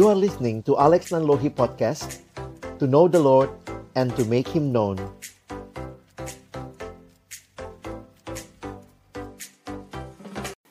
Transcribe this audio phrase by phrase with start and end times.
[0.00, 2.24] You are listening to Alex Nanlohi Podcast
[2.80, 3.52] To know the Lord
[3.92, 4.96] and to make Him known.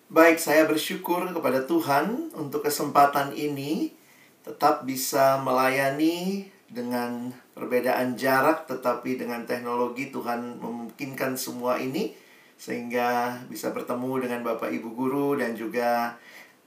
[0.10, 3.94] Baik, saya bersyukur kepada Tuhan untuk kesempatan ini
[4.42, 12.18] tetap bisa melayani dengan perbedaan jarak tetapi dengan teknologi Tuhan memungkinkan semua ini
[12.57, 16.18] sehingga bisa bertemu dengan Bapak Ibu guru dan juga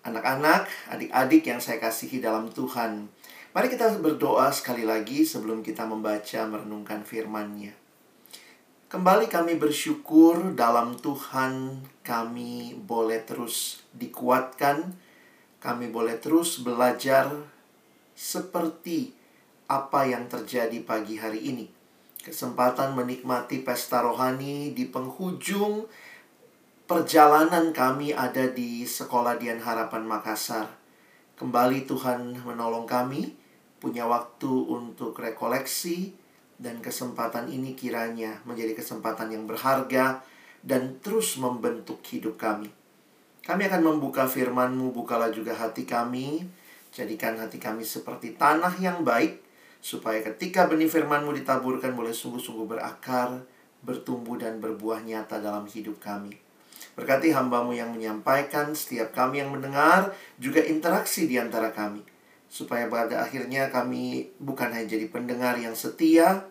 [0.03, 3.07] anak-anak, adik-adik yang saya kasihi dalam Tuhan.
[3.53, 7.75] Mari kita berdoa sekali lagi sebelum kita membaca merenungkan firman-Nya.
[8.93, 14.93] Kembali kami bersyukur dalam Tuhan kami boleh terus dikuatkan,
[15.65, 17.33] kami boleh terus belajar
[18.13, 19.17] seperti
[19.65, 21.67] apa yang terjadi pagi hari ini.
[22.21, 25.89] Kesempatan menikmati pesta rohani di penghujung
[26.93, 30.69] perjalanan kami ada di Sekolah Dian Harapan Makassar.
[31.41, 33.33] Kembali Tuhan menolong kami,
[33.81, 36.13] punya waktu untuk rekoleksi,
[36.61, 40.21] dan kesempatan ini kiranya menjadi kesempatan yang berharga
[40.61, 42.69] dan terus membentuk hidup kami.
[43.41, 46.45] Kami akan membuka firman-Mu, bukalah juga hati kami,
[46.93, 49.41] jadikan hati kami seperti tanah yang baik,
[49.81, 53.41] supaya ketika benih firman-Mu ditaburkan boleh sungguh-sungguh berakar,
[53.81, 56.52] bertumbuh dan berbuah nyata dalam hidup kami.
[56.93, 62.05] Berkati hambamu yang menyampaikan, setiap kami yang mendengar, juga interaksi di antara kami.
[62.53, 66.45] Supaya pada akhirnya kami bukan hanya jadi pendengar yang setia,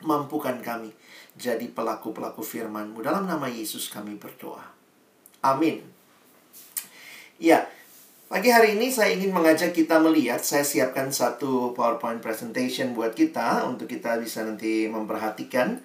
[0.00, 0.96] mampukan kami
[1.36, 3.04] jadi pelaku-pelaku firman-Mu.
[3.04, 4.64] Dalam nama Yesus kami berdoa.
[5.44, 5.84] Amin.
[7.40, 7.68] Ya,
[8.28, 13.64] pagi hari ini saya ingin mengajak kita melihat, saya siapkan satu PowerPoint presentation buat kita,
[13.64, 15.80] untuk kita bisa nanti memperhatikan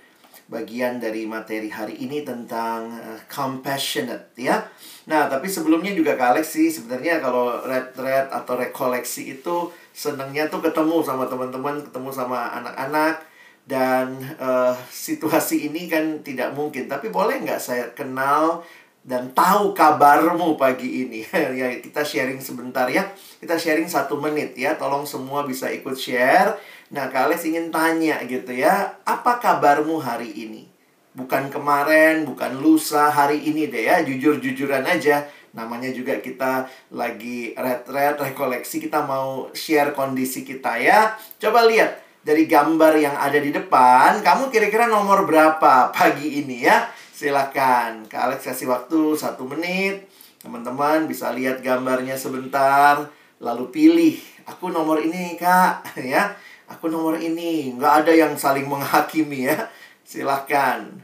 [0.45, 4.61] bagian dari materi hari ini tentang uh, compassionate ya.
[5.09, 10.61] Nah, tapi sebelumnya juga Kak Alex sih sebenarnya kalau red-red atau rekoleksi itu senangnya tuh
[10.61, 13.25] ketemu sama teman-teman, ketemu sama anak-anak,
[13.65, 16.85] dan uh, situasi ini kan tidak mungkin.
[16.85, 18.61] Tapi boleh nggak saya kenal
[19.01, 21.25] dan tahu kabarmu pagi ini?
[21.57, 23.09] Ya kita sharing sebentar ya.
[23.41, 24.77] Kita sharing satu menit ya.
[24.77, 26.53] Tolong semua bisa ikut share
[26.93, 30.69] nah kalian ingin tanya gitu ya apa kabarmu hari ini
[31.15, 35.25] bukan kemarin bukan lusa hari ini deh ya jujur jujuran aja
[35.55, 37.87] namanya juga kita lagi red
[38.19, 44.25] rekoleksi kita mau share kondisi kita ya coba lihat dari gambar yang ada di depan,
[44.25, 46.89] kamu kira-kira nomor berapa pagi ini ya?
[47.13, 50.09] Silakan, Kak Alex kasih waktu satu menit.
[50.41, 54.17] Teman-teman bisa lihat gambarnya sebentar, lalu pilih.
[54.49, 56.33] Aku nomor ini, Kak, ya.
[56.65, 57.77] Aku nomor ini.
[57.77, 59.69] Nggak ada yang saling menghakimi ya.
[60.01, 61.01] Silakan.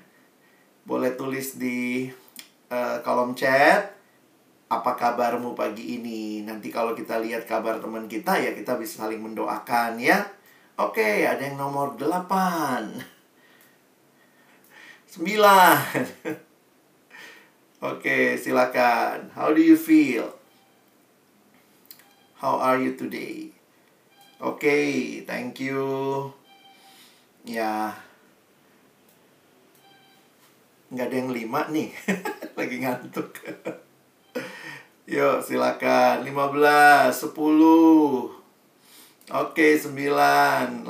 [0.85, 2.09] Boleh tulis di
[2.73, 3.94] uh, kolom chat
[4.71, 6.41] apa kabarmu pagi ini.
[6.41, 10.25] Nanti kalau kita lihat kabar teman kita ya kita bisa saling mendoakan ya.
[10.79, 13.03] Oke, ada yang nomor 8
[15.11, 15.21] 9
[17.91, 19.35] Oke, silakan.
[19.35, 20.31] How do you feel?
[22.39, 23.60] How are you today?
[24.41, 24.90] Oke, okay,
[25.29, 25.85] thank you.
[27.46, 27.94] Ya.
[30.90, 31.94] Nggak ada yang lima nih.
[32.57, 33.38] Lagi ngantuk.
[35.06, 36.25] Yuk, silakan.
[36.25, 36.34] 15,
[37.13, 37.38] 10,
[39.30, 40.90] Oke, 9,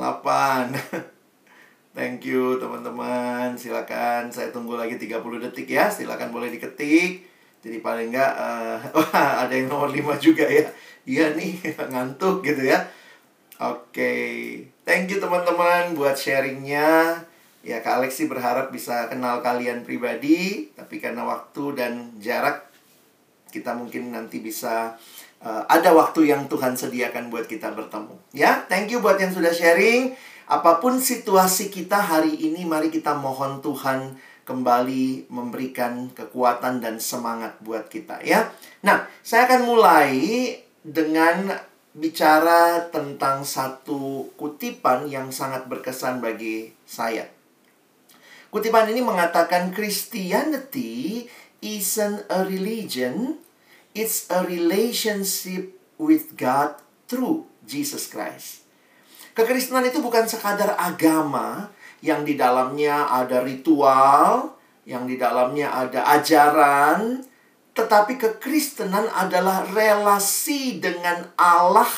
[1.92, 3.52] Thank you teman-teman.
[3.60, 5.92] Silakan saya tunggu lagi 30 detik ya.
[5.92, 7.28] Silakan boleh diketik.
[7.60, 10.64] Jadi paling enggak uh, wah, ada yang nomor 5 juga ya.
[11.04, 11.60] Iya nih,
[11.92, 12.80] ngantuk gitu ya.
[13.62, 14.14] Oke.
[14.82, 17.22] Thank you teman-teman buat sharingnya.
[17.62, 22.66] Ya, Kak Alex sih berharap bisa kenal kalian pribadi, tapi karena waktu dan jarak
[23.54, 24.98] kita mungkin nanti bisa
[25.38, 28.34] uh, ada waktu yang Tuhan sediakan buat kita bertemu.
[28.34, 30.18] Ya, thank you buat yang sudah sharing.
[30.50, 37.62] Apa pun situasi kita hari ini, mari kita mohon Tuhan kembali memberikan kekuatan dan semangat
[37.62, 38.50] buat kita ya.
[38.82, 40.10] Nah, saya akan mulai
[40.82, 41.46] dengan
[41.92, 47.28] bicara tentang satu kutipan yang sangat berkesan bagi saya.
[48.52, 51.28] Kutipan ini mengatakan Christianity
[51.64, 53.40] isn't a religion,
[53.92, 56.80] It's a relationship with God
[57.12, 58.64] through Jesus Christ.
[59.36, 61.68] Kekristenan itu bukan sekadar agama
[62.00, 64.56] yang di dalamnya ada ritual,
[64.88, 67.20] yang di dalamnya ada ajaran,
[67.92, 71.92] tetapi kekristenan adalah relasi dengan Allah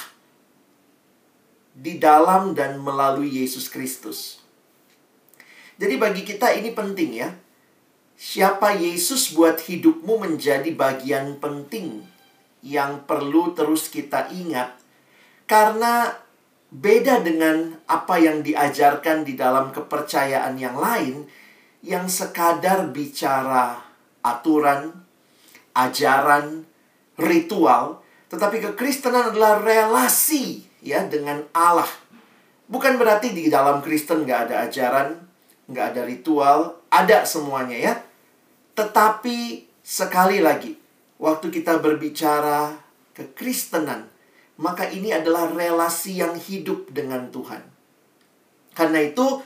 [1.70, 4.42] di dalam dan melalui Yesus Kristus.
[5.78, 7.30] Jadi bagi kita ini penting ya.
[8.18, 12.02] Siapa Yesus buat hidupmu menjadi bagian penting
[12.66, 14.74] yang perlu terus kita ingat.
[15.46, 16.10] Karena
[16.74, 21.30] beda dengan apa yang diajarkan di dalam kepercayaan yang lain
[21.86, 23.78] yang sekadar bicara
[24.26, 25.03] aturan,
[25.74, 26.66] ajaran,
[27.18, 31.90] ritual, tetapi kekristenan adalah relasi ya dengan Allah.
[32.66, 35.20] Bukan berarti di dalam Kristen nggak ada ajaran,
[35.68, 37.94] nggak ada ritual, ada semuanya ya.
[38.74, 40.74] Tetapi sekali lagi,
[41.20, 42.74] waktu kita berbicara
[43.14, 44.08] kekristenan,
[44.58, 47.62] maka ini adalah relasi yang hidup dengan Tuhan.
[48.74, 49.42] Karena itu,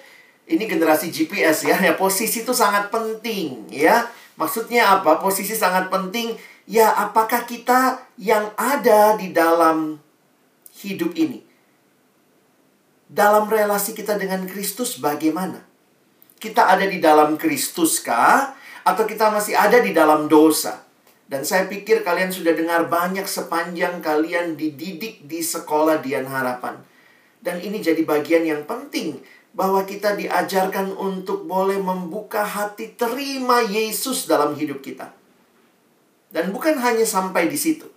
[0.48, 4.08] ini generasi GPS ya, ya posisi itu sangat penting ya.
[4.38, 5.18] Maksudnya apa?
[5.18, 6.38] Posisi sangat penting
[6.70, 9.98] ya apakah kita yang ada di dalam
[10.78, 11.48] hidup ini
[13.08, 15.64] dalam relasi kita dengan Kristus bagaimana?
[16.38, 18.54] Kita ada di dalam Kristus kah?
[18.86, 20.86] Atau kita masih ada di dalam dosa?
[21.28, 26.78] Dan saya pikir kalian sudah dengar banyak sepanjang kalian dididik di sekolah Dian Harapan.
[27.42, 29.18] Dan ini jadi bagian yang penting
[29.56, 35.10] bahwa kita diajarkan untuk boleh membuka hati terima Yesus dalam hidup kita.
[36.28, 37.88] Dan bukan hanya sampai di situ.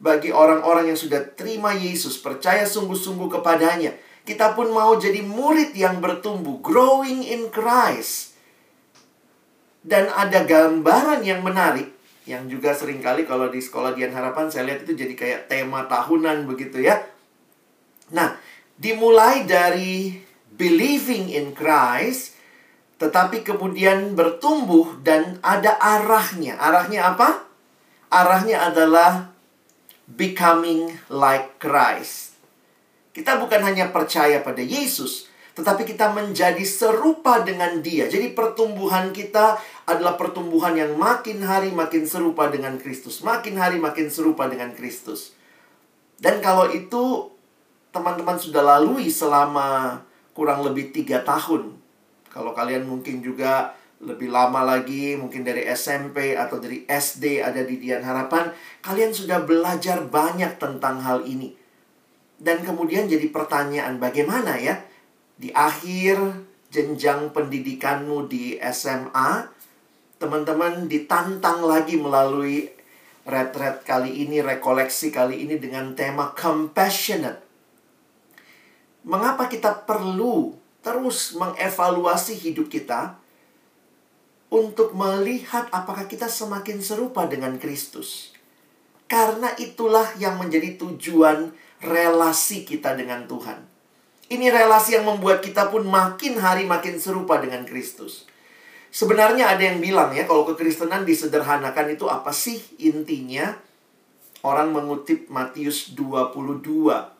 [0.00, 3.94] Bagi orang-orang yang sudah terima Yesus, percaya sungguh-sungguh kepadanya,
[4.24, 8.32] kita pun mau jadi murid yang bertumbuh, growing in Christ.
[9.84, 11.92] Dan ada gambaran yang menarik,
[12.24, 15.84] yang juga sering kali kalau di sekolah Dian Harapan saya lihat itu jadi kayak tema
[15.84, 17.04] tahunan begitu ya.
[18.16, 18.40] Nah,
[18.80, 20.23] dimulai dari
[20.54, 22.38] believing in Christ,
[23.02, 26.54] tetapi kemudian bertumbuh dan ada arahnya.
[26.56, 27.44] Arahnya apa?
[28.08, 29.34] Arahnya adalah
[30.06, 32.38] becoming like Christ.
[33.14, 38.10] Kita bukan hanya percaya pada Yesus, tetapi kita menjadi serupa dengan Dia.
[38.10, 44.10] Jadi pertumbuhan kita adalah pertumbuhan yang makin hari makin serupa dengan Kristus, makin hari makin
[44.10, 45.34] serupa dengan Kristus.
[46.18, 47.30] Dan kalau itu
[47.94, 50.02] teman-teman sudah lalui selama
[50.34, 51.84] kurang lebih tiga tahun
[52.34, 57.78] kalau kalian mungkin juga lebih lama lagi, mungkin dari SMP atau dari SD ada di
[57.78, 58.50] Dian Harapan,
[58.82, 61.54] kalian sudah belajar banyak tentang hal ini.
[62.34, 64.82] Dan kemudian jadi pertanyaan, bagaimana ya
[65.38, 66.42] di akhir
[66.74, 69.46] jenjang pendidikanmu di SMA,
[70.18, 72.66] teman-teman ditantang lagi melalui
[73.22, 77.43] red-red kali ini, rekoleksi kali ini dengan tema compassionate.
[79.04, 83.16] Mengapa kita perlu terus mengevaluasi hidup kita
[84.52, 88.30] untuk melihat apakah kita semakin serupa dengan Kristus.
[89.08, 91.52] Karena itulah yang menjadi tujuan
[91.84, 93.60] relasi kita dengan Tuhan.
[94.24, 98.24] Ini relasi yang membuat kita pun makin hari makin serupa dengan Kristus.
[98.88, 103.52] Sebenarnya ada yang bilang ya, kalau kekristenan disederhanakan itu apa sih intinya?
[104.40, 107.13] Orang mengutip Matius 22.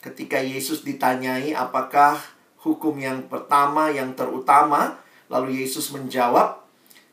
[0.00, 2.16] Ketika Yesus ditanyai apakah
[2.64, 5.00] hukum yang pertama yang terutama.
[5.30, 6.58] Lalu Yesus menjawab,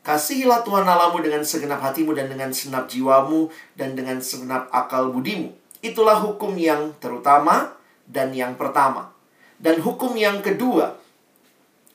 [0.02, 5.52] Kasihilah Tuhan Allahmu dengan segenap hatimu dan dengan segenap jiwamu dan dengan segenap akal budimu.
[5.84, 7.76] Itulah hukum yang terutama
[8.08, 9.12] dan yang pertama.
[9.60, 10.96] Dan hukum yang kedua,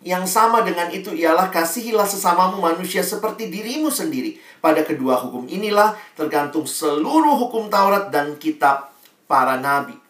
[0.06, 4.38] yang sama dengan itu ialah kasihilah sesamamu manusia seperti dirimu sendiri.
[4.62, 8.94] Pada kedua hukum inilah tergantung seluruh hukum Taurat dan kitab
[9.26, 10.03] para nabi.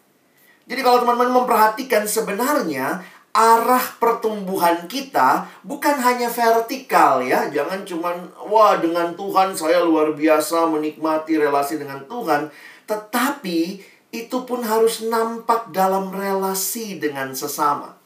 [0.64, 3.04] Jadi kalau teman-teman memperhatikan sebenarnya
[3.34, 7.52] arah pertumbuhan kita bukan hanya vertikal ya.
[7.52, 8.16] Jangan cuman
[8.48, 12.48] wah dengan Tuhan saya luar biasa menikmati relasi dengan Tuhan,
[12.88, 13.82] tetapi
[14.14, 17.98] itu pun harus nampak dalam relasi dengan sesama.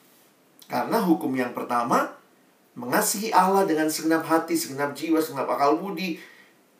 [0.67, 2.11] Karena hukum yang pertama
[2.75, 6.19] mengasihi Allah dengan segenap hati, segenap jiwa, segenap akal budi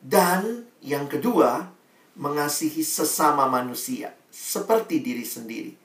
[0.03, 1.71] dan yang kedua
[2.19, 5.75] mengasihi sesama manusia seperti diri sendiri.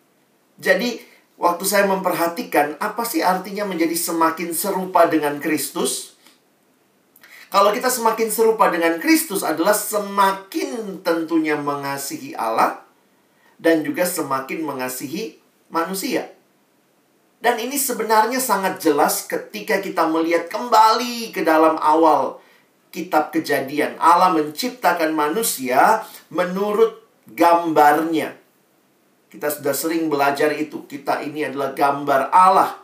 [0.62, 1.02] Jadi
[1.34, 6.14] waktu saya memperhatikan apa sih artinya menjadi semakin serupa dengan Kristus?
[7.50, 12.82] Kalau kita semakin serupa dengan Kristus adalah semakin tentunya mengasihi Allah
[13.58, 15.38] dan juga semakin mengasihi
[15.70, 16.30] manusia.
[17.38, 22.40] Dan ini sebenarnya sangat jelas ketika kita melihat kembali ke dalam awal
[22.88, 24.00] kitab Kejadian.
[24.00, 28.43] Allah menciptakan manusia menurut gambarnya.
[29.34, 30.86] Kita sudah sering belajar itu.
[30.86, 32.78] Kita ini adalah gambar Allah.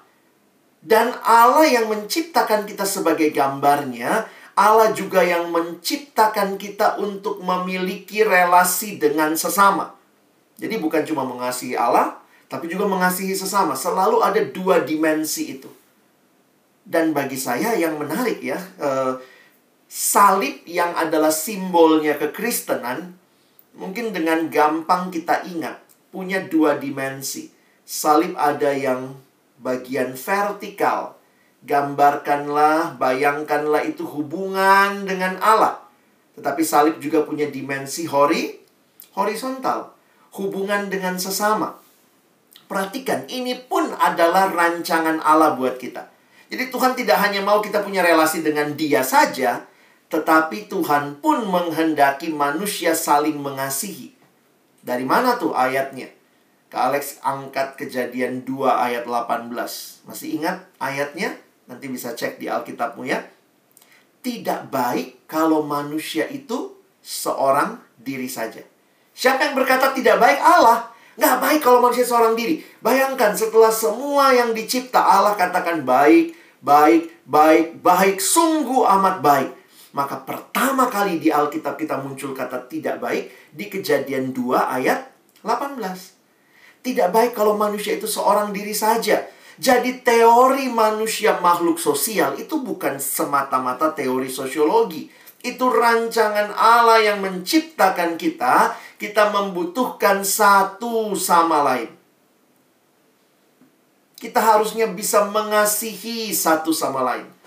[0.82, 4.26] Dan Allah yang menciptakan kita sebagai gambarnya,
[4.58, 9.94] Allah juga yang menciptakan kita untuk memiliki relasi dengan sesama.
[10.58, 12.18] Jadi bukan cuma mengasihi Allah,
[12.50, 13.78] tapi juga mengasihi sesama.
[13.78, 15.70] Selalu ada dua dimensi itu.
[16.82, 19.14] Dan bagi saya yang menarik ya, eh,
[19.86, 23.14] salib yang adalah simbolnya kekristenan,
[23.78, 27.50] mungkin dengan gampang kita ingat punya dua dimensi.
[27.86, 29.18] Salib ada yang
[29.58, 31.18] bagian vertikal.
[31.60, 35.82] Gambarkanlah, bayangkanlah itu hubungan dengan Allah.
[36.38, 38.58] Tetapi salib juga punya dimensi hori,
[39.18, 39.92] horizontal.
[40.38, 41.74] Hubungan dengan sesama.
[42.70, 46.06] Perhatikan, ini pun adalah rancangan Allah buat kita.
[46.50, 49.66] Jadi Tuhan tidak hanya mau kita punya relasi dengan dia saja,
[50.10, 54.19] tetapi Tuhan pun menghendaki manusia saling mengasihi.
[54.80, 56.08] Dari mana tuh ayatnya?
[56.70, 59.50] Kak Alex angkat kejadian 2 ayat 18.
[60.06, 61.34] Masih ingat ayatnya?
[61.66, 63.26] Nanti bisa cek di Alkitabmu ya.
[64.22, 68.62] Tidak baik kalau manusia itu seorang diri saja.
[69.12, 70.38] Siapa yang berkata tidak baik?
[70.40, 70.88] Allah.
[71.20, 72.64] Nggak baik kalau manusia seorang diri.
[72.80, 76.32] Bayangkan setelah semua yang dicipta Allah katakan baik,
[76.64, 79.50] baik, baik, baik, sungguh amat baik.
[79.90, 85.10] Maka pertama kali di Alkitab kita muncul kata tidak baik di kejadian 2 ayat
[85.42, 85.80] 18.
[86.80, 89.26] Tidak baik kalau manusia itu seorang diri saja.
[89.60, 95.10] Jadi teori manusia makhluk sosial itu bukan semata-mata teori sosiologi.
[95.40, 101.90] Itu rancangan Allah yang menciptakan kita kita membutuhkan satu sama lain.
[104.20, 107.39] Kita harusnya bisa mengasihi satu sama lain.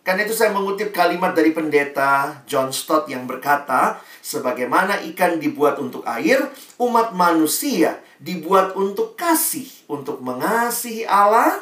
[0.00, 6.04] Karena itu saya mengutip kalimat dari pendeta John Stott yang berkata, sebagaimana ikan dibuat untuk
[6.08, 6.40] air,
[6.80, 11.56] umat manusia dibuat untuk kasih, untuk mengasihi Allah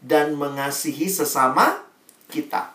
[0.00, 1.84] dan mengasihi sesama
[2.28, 2.72] kita.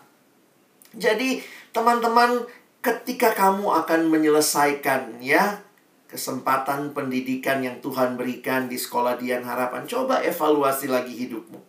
[0.94, 2.46] Jadi, teman-teman,
[2.80, 5.60] ketika kamu akan menyelesaikan ya
[6.08, 11.67] kesempatan pendidikan yang Tuhan berikan di sekolah Dian Harapan, coba evaluasi lagi hidupmu.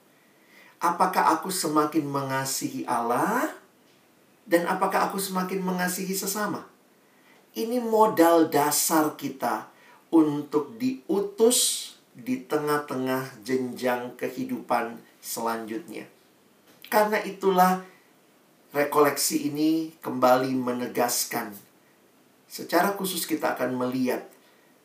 [0.79, 3.51] Apakah aku semakin mengasihi Allah
[4.47, 6.63] dan apakah aku semakin mengasihi sesama?
[7.51, 9.67] Ini modal dasar kita
[10.07, 16.07] untuk diutus di tengah-tengah jenjang kehidupan selanjutnya.
[16.87, 17.83] Karena itulah
[18.71, 21.53] rekoleksi ini kembali menegaskan
[22.49, 24.25] secara khusus kita akan melihat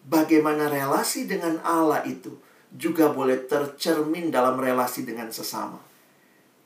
[0.05, 2.37] bagaimana relasi dengan Allah itu
[2.75, 5.79] juga boleh tercermin dalam relasi dengan sesama.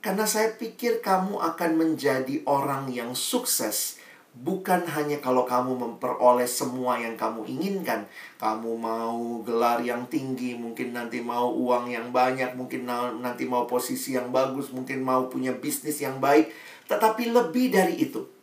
[0.01, 4.01] Karena saya pikir kamu akan menjadi orang yang sukses
[4.39, 8.07] bukan hanya kalau kamu memperoleh semua yang kamu inginkan.
[8.39, 12.87] Kamu mau gelar yang tinggi, mungkin nanti mau uang yang banyak, mungkin
[13.21, 16.55] nanti mau posisi yang bagus, mungkin mau punya bisnis yang baik,
[16.87, 18.39] tetapi lebih dari itu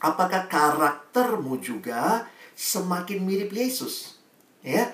[0.00, 4.16] apakah karaktermu juga semakin mirip Yesus?
[4.60, 4.92] Ya.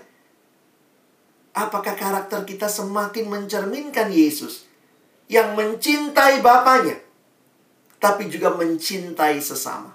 [1.52, 4.64] Apakah karakter kita semakin mencerminkan Yesus
[5.28, 7.12] yang mencintai Bapaknya
[8.02, 9.94] tapi juga mencintai sesama.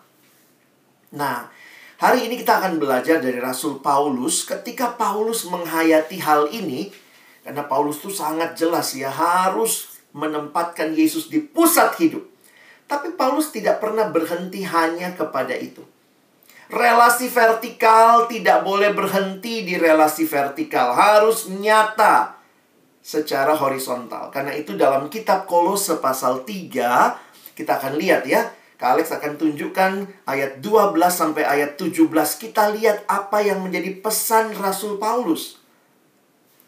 [1.12, 1.52] Nah,
[2.00, 6.88] hari ini kita akan belajar dari Rasul Paulus ketika Paulus menghayati hal ini
[7.44, 12.24] karena Paulus itu sangat jelas ya harus menempatkan Yesus di pusat hidup.
[12.88, 15.84] Tapi Paulus tidak pernah berhenti hanya kepada itu.
[16.68, 22.36] Relasi vertikal tidak boleh berhenti di relasi vertikal, harus nyata
[23.00, 24.28] secara horizontal.
[24.36, 28.52] Karena itu dalam kitab Kolose pasal 3 kita akan lihat ya.
[28.78, 32.06] Kak Alex akan tunjukkan ayat 12 sampai ayat 17.
[32.38, 35.58] Kita lihat apa yang menjadi pesan Rasul Paulus.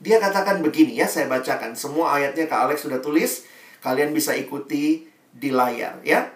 [0.02, 1.78] Dia katakan begini ya, saya bacakan.
[1.78, 3.46] Semua ayatnya Kak Alex sudah tulis.
[3.86, 6.34] Kalian bisa ikuti di layar ya.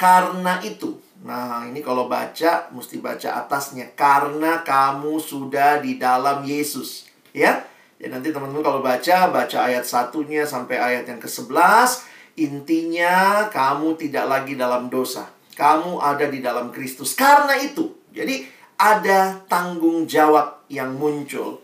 [0.00, 7.06] Karena itu, nah ini kalau baca mesti baca atasnya karena kamu sudah di dalam Yesus,
[7.30, 7.62] ya.
[8.02, 12.02] Ya nanti teman-teman kalau baca baca ayat satunya sampai ayat yang ke-11,
[12.34, 15.30] intinya kamu tidak lagi dalam dosa.
[15.54, 17.14] Kamu ada di dalam Kristus.
[17.14, 18.42] Karena itu, jadi
[18.74, 21.62] ada tanggung jawab yang muncul.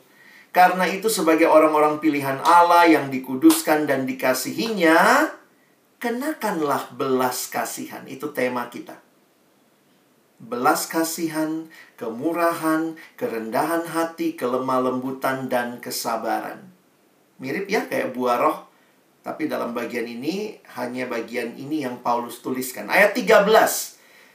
[0.55, 5.27] Karena itu sebagai orang-orang pilihan Allah yang dikuduskan dan dikasihinya,
[5.99, 8.07] kenakanlah belas kasihan.
[8.07, 9.08] Itu tema kita.
[10.39, 11.67] Belas kasihan,
[11.99, 16.63] kemurahan, kerendahan hati, kelemah lembutan, dan kesabaran.
[17.43, 18.59] Mirip ya kayak buah roh.
[19.27, 22.87] Tapi dalam bagian ini, hanya bagian ini yang Paulus tuliskan.
[22.87, 23.51] Ayat 13.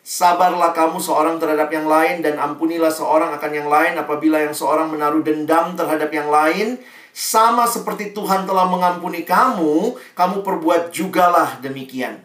[0.03, 4.91] Sabarlah kamu seorang terhadap yang lain dan ampunilah seorang akan yang lain apabila yang seorang
[4.91, 6.83] menaruh dendam terhadap yang lain
[7.15, 12.19] sama seperti Tuhan telah mengampuni kamu, kamu perbuat jugalah demikian.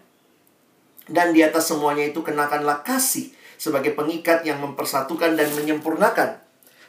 [1.07, 6.39] Dan di atas semuanya itu kenakanlah kasih sebagai pengikat yang mempersatukan dan menyempurnakan.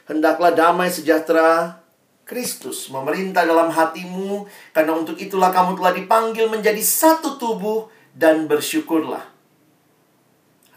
[0.06, 1.82] Hendaklah damai sejahtera
[2.24, 9.26] Kristus memerintah dalam hatimu, karena untuk itulah kamu telah dipanggil menjadi satu tubuh dan bersyukurlah.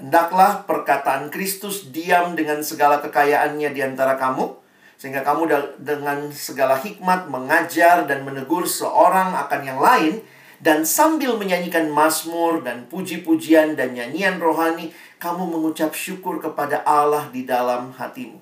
[0.01, 4.59] Hendaklah perkataan Kristus diam dengan segala kekayaannya di antara kamu,
[5.03, 10.23] Sehingga kamu dengan segala hikmat mengajar dan menegur seorang akan yang lain
[10.63, 17.47] dan sambil menyanyikan mazmur dan puji-pujian dan nyanyian rohani, kamu mengucap syukur kepada Allah di
[17.47, 18.35] dalam hatimu.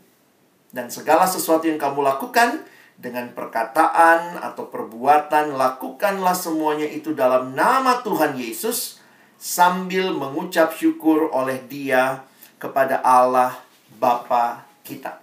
[0.74, 2.66] Dan segala sesuatu yang kamu lakukan
[2.98, 8.98] dengan perkataan atau perbuatan, lakukanlah semuanya itu dalam nama Tuhan Yesus
[9.38, 12.26] sambil mengucap syukur oleh Dia
[12.58, 13.62] kepada Allah
[14.02, 15.22] Bapa kita.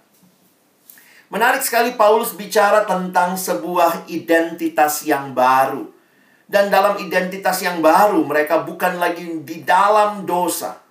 [1.27, 5.91] Menarik sekali Paulus bicara tentang sebuah identitas yang baru.
[6.49, 10.81] Dan dalam identitas yang baru, mereka bukan lagi di dalam dosa,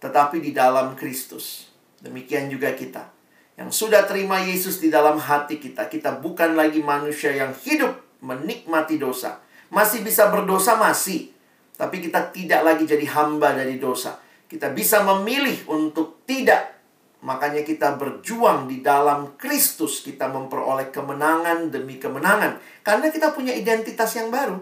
[0.00, 1.68] tetapi di dalam Kristus.
[2.00, 3.12] Demikian juga kita.
[3.60, 5.86] Yang sudah terima Yesus di dalam hati kita.
[5.92, 7.92] Kita bukan lagi manusia yang hidup
[8.24, 9.44] menikmati dosa.
[9.68, 11.28] Masih bisa berdosa, masih.
[11.76, 14.16] Tapi kita tidak lagi jadi hamba dari dosa.
[14.48, 16.80] Kita bisa memilih untuk tidak.
[17.20, 20.00] Makanya kita berjuang di dalam Kristus.
[20.00, 22.56] Kita memperoleh kemenangan demi kemenangan.
[22.80, 24.56] Karena kita punya identitas yang baru.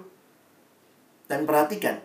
[1.30, 2.00] Dan perhatikan,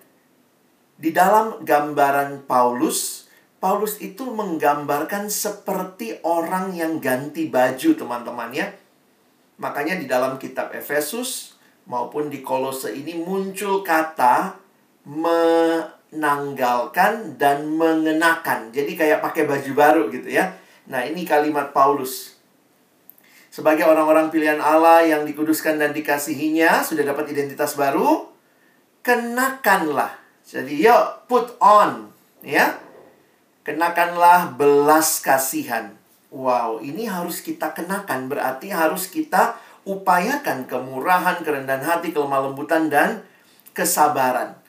[0.99, 3.22] di dalam gambaran Paulus,
[3.63, 8.67] Paulus itu menggambarkan seperti orang yang ganti baju, teman-teman ya.
[9.55, 11.55] Makanya di dalam kitab Efesus
[11.87, 14.59] maupun di Kolose ini muncul kata
[15.07, 18.75] menanggalkan dan mengenakan.
[18.75, 20.59] Jadi kayak pakai baju baru gitu ya.
[20.91, 22.35] Nah, ini kalimat Paulus.
[23.47, 28.27] Sebagai orang-orang pilihan Allah yang dikuduskan dan dikasihinya, sudah dapat identitas baru,
[29.07, 30.19] kenakanlah.
[30.43, 32.11] Jadi yuk put on,
[32.43, 32.91] ya.
[33.63, 35.95] Kenakanlah belas kasihan.
[36.27, 39.55] Wow, ini harus kita kenakan berarti harus kita
[39.87, 43.23] upayakan kemurahan, kerendahan hati, kelemah lembutan dan
[43.71, 44.59] kesabaran.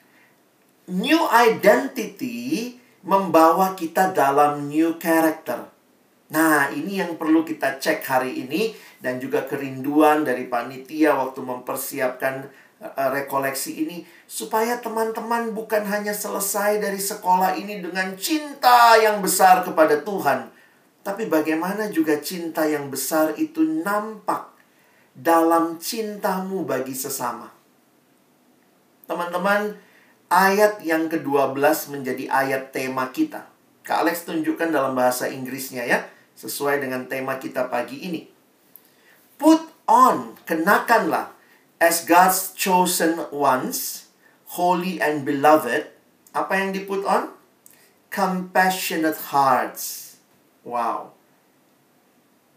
[0.87, 5.67] New identity membawa kita dalam new character.
[6.31, 8.71] Nah, ini yang perlu kita cek hari ini
[9.03, 12.47] dan juga kerinduan dari panitia waktu mempersiapkan
[12.79, 19.61] uh, rekoleksi ini supaya teman-teman bukan hanya selesai dari sekolah ini dengan cinta yang besar
[19.61, 20.49] kepada Tuhan,
[21.05, 24.49] tapi bagaimana juga cinta yang besar itu nampak
[25.13, 27.53] dalam cintamu bagi sesama.
[29.05, 29.77] Teman-teman,
[30.33, 33.45] ayat yang ke-12 menjadi ayat tema kita.
[33.85, 38.25] Kak Alex tunjukkan dalam bahasa Inggrisnya ya, sesuai dengan tema kita pagi ini.
[39.37, 41.31] Put on, kenakanlah
[41.77, 44.04] as God's chosen ones,
[44.55, 45.91] holy and beloved,
[46.31, 47.31] apa yang diput on?
[48.07, 50.15] Compassionate hearts.
[50.63, 51.11] Wow.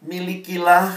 [0.07, 0.95] Milikilah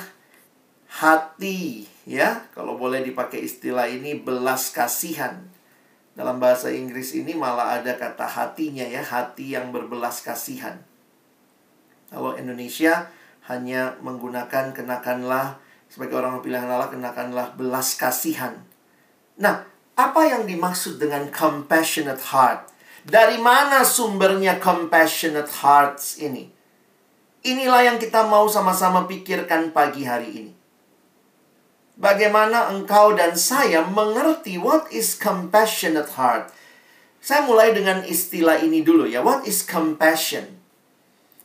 [1.01, 2.45] hati, ya.
[2.53, 5.41] Kalau boleh dipakai istilah ini, belas kasihan.
[6.13, 10.77] Dalam bahasa Inggris ini malah ada kata hatinya ya, hati yang berbelas kasihan.
[12.11, 13.09] Kalau Indonesia
[13.47, 15.57] hanya menggunakan kenakanlah
[15.89, 18.59] sebagai orang pilihan Allah, kenakanlah belas kasihan.
[19.39, 22.71] Nah, apa yang dimaksud dengan compassionate heart?
[23.01, 26.53] Dari mana sumbernya compassionate hearts ini?
[27.41, 30.53] Inilah yang kita mau sama-sama pikirkan pagi hari ini.
[31.97, 36.53] Bagaimana engkau dan saya mengerti what is compassionate heart?
[37.21, 39.21] Saya mulai dengan istilah ini dulu ya.
[39.21, 40.61] What is compassion?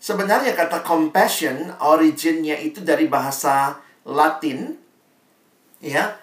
[0.01, 4.77] Sebenarnya kata compassion originnya itu dari bahasa Latin
[5.83, 6.17] ya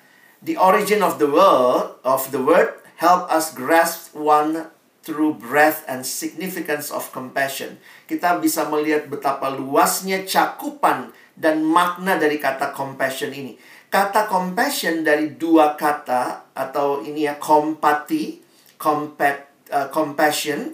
[0.43, 4.67] the origin of the word of the word help us grasp one
[5.03, 7.75] through breadth and significance of compassion.
[8.07, 13.59] Kita bisa melihat betapa luasnya cakupan dan makna dari kata compassion ini.
[13.91, 18.39] Kata compassion dari dua kata atau ini ya compati,
[18.79, 20.73] compat, uh, compassion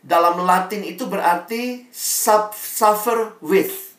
[0.00, 3.96] dalam Latin itu berarti suffer with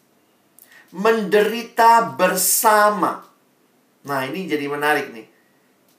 [0.94, 3.31] menderita bersama.
[4.02, 5.28] Nah, ini jadi menarik nih.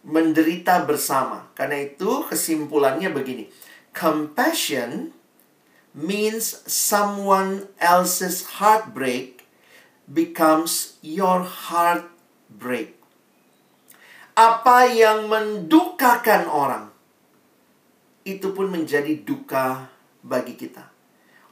[0.03, 1.51] Menderita bersama.
[1.55, 3.47] Karena itu kesimpulannya begini.
[3.95, 5.15] Compassion
[5.95, 9.45] means someone else's heartbreak
[10.09, 12.99] becomes your heartbreak.
[14.33, 16.85] Apa yang mendukakan orang
[18.25, 19.93] itu pun menjadi duka
[20.25, 20.92] bagi kita.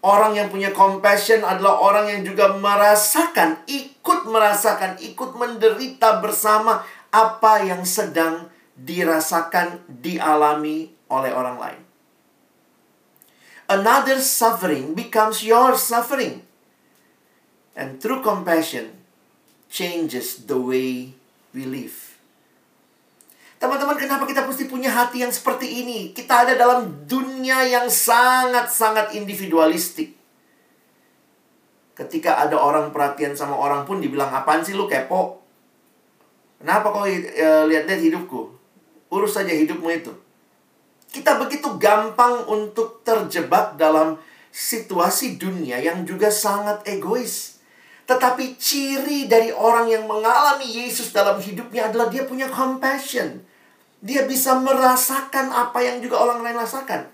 [0.00, 6.80] Orang yang punya compassion adalah orang yang juga merasakan, ikut merasakan, ikut menderita bersama
[7.12, 11.80] apa yang sedang dirasakan, dialami oleh orang lain.
[13.68, 16.48] Another suffering becomes your suffering.
[17.76, 19.04] And through compassion
[19.70, 21.14] changes the way
[21.52, 22.09] we live.
[23.60, 26.16] Teman-teman, kenapa kita mesti punya hati yang seperti ini?
[26.16, 30.16] Kita ada dalam dunia yang sangat-sangat individualistik.
[31.92, 35.44] Ketika ada orang perhatian sama orang pun dibilang apaan sih lu kepo?
[36.56, 37.20] Kenapa kau e,
[37.68, 38.48] lihat-lihat hidupku?
[39.12, 40.12] Urus saja hidupmu itu.
[41.12, 44.16] Kita begitu gampang untuk terjebak dalam
[44.48, 47.60] situasi dunia yang juga sangat egois.
[48.08, 53.49] Tetapi ciri dari orang yang mengalami Yesus dalam hidupnya adalah dia punya compassion.
[54.00, 57.04] Dia bisa merasakan apa yang juga orang lain rasakan.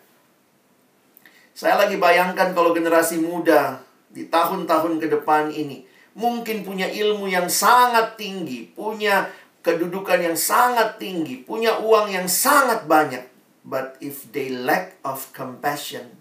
[1.57, 5.83] Saya lagi bayangkan kalau generasi muda di tahun-tahun ke depan ini
[6.17, 9.29] mungkin punya ilmu yang sangat tinggi, punya
[9.61, 13.25] kedudukan yang sangat tinggi, punya uang yang sangat banyak.
[13.67, 16.15] But if they lack of compassion,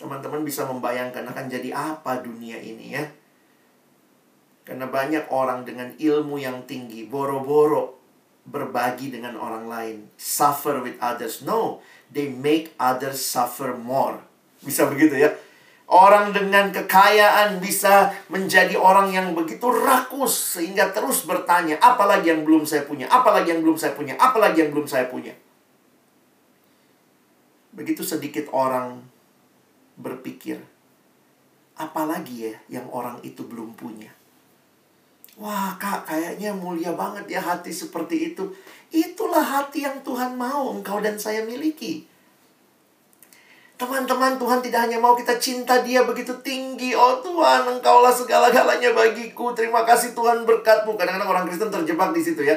[0.00, 3.04] teman-teman bisa membayangkan akan jadi apa dunia ini ya.
[4.64, 8.03] Karena banyak orang dengan ilmu yang tinggi, boro-boro
[8.44, 11.40] berbagi dengan orang lain, suffer with others.
[11.40, 11.80] No,
[12.12, 14.20] they make others suffer more.
[14.60, 15.32] Bisa begitu ya.
[15.84, 22.64] Orang dengan kekayaan bisa menjadi orang yang begitu rakus sehingga terus bertanya, apalagi yang belum
[22.64, 25.36] saya punya, apalagi yang belum saya punya, apalagi yang belum saya punya.
[27.76, 29.04] Begitu sedikit orang
[30.00, 30.56] berpikir,
[31.76, 34.08] apalagi ya yang orang itu belum punya.
[35.34, 38.54] Wah kak kayaknya mulia banget ya hati seperti itu.
[38.94, 42.06] Itulah hati yang Tuhan mau engkau dan saya miliki.
[43.74, 46.94] Teman-teman Tuhan tidak hanya mau kita cinta dia begitu tinggi.
[46.94, 49.50] Oh Tuhan engkaulah segala-galanya bagiku.
[49.50, 50.94] Terima kasih Tuhan berkatmu.
[50.94, 52.54] Kadang-kadang orang Kristen terjebak di situ ya.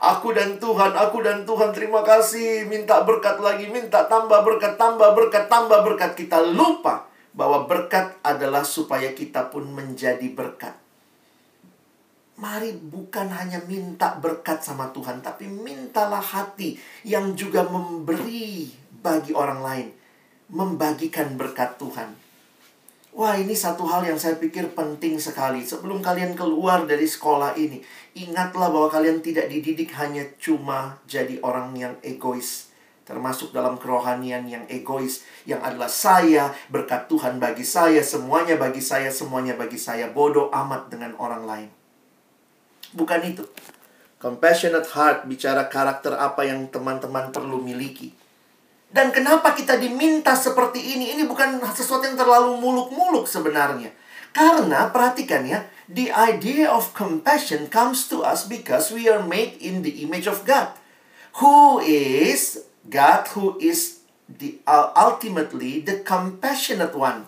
[0.00, 2.70] Aku dan Tuhan, aku dan Tuhan terima kasih.
[2.70, 6.14] Minta berkat lagi, minta tambah berkat, tambah berkat, tambah berkat.
[6.14, 10.79] Kita lupa bahwa berkat adalah supaya kita pun menjadi berkat
[12.40, 18.72] Mari bukan hanya minta berkat sama Tuhan, tapi mintalah hati yang juga memberi
[19.04, 19.88] bagi orang lain,
[20.48, 22.16] membagikan berkat Tuhan.
[23.10, 25.66] Wah, ini satu hal yang saya pikir penting sekali.
[25.66, 27.84] Sebelum kalian keluar dari sekolah ini,
[28.16, 32.70] ingatlah bahwa kalian tidak dididik hanya cuma jadi orang yang egois,
[33.02, 39.10] termasuk dalam kerohanian yang egois, yang adalah saya, berkat Tuhan bagi saya, semuanya bagi saya,
[39.12, 41.79] semuanya bagi saya, bodoh amat dengan orang lain.
[42.96, 43.44] Bukan itu.
[44.20, 48.12] Compassionate heart bicara karakter apa yang teman-teman perlu miliki.
[48.90, 51.14] Dan kenapa kita diminta seperti ini?
[51.14, 53.94] Ini bukan sesuatu yang terlalu muluk-muluk sebenarnya.
[54.34, 59.86] Karena perhatikan ya, the idea of compassion comes to us because we are made in
[59.86, 60.74] the image of God.
[61.38, 67.26] Who is God who is the uh, ultimately the compassionate one.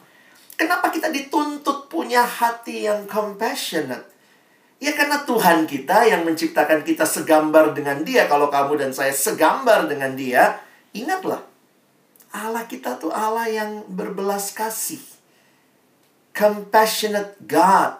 [0.57, 4.07] Kenapa kita dituntut punya hati yang compassionate?
[4.83, 8.27] Ya karena Tuhan kita yang menciptakan kita segambar dengan dia.
[8.27, 10.59] Kalau kamu dan saya segambar dengan dia,
[10.91, 11.39] ingatlah.
[12.35, 14.99] Allah kita tuh Allah yang berbelas kasih.
[16.35, 17.95] Compassionate God.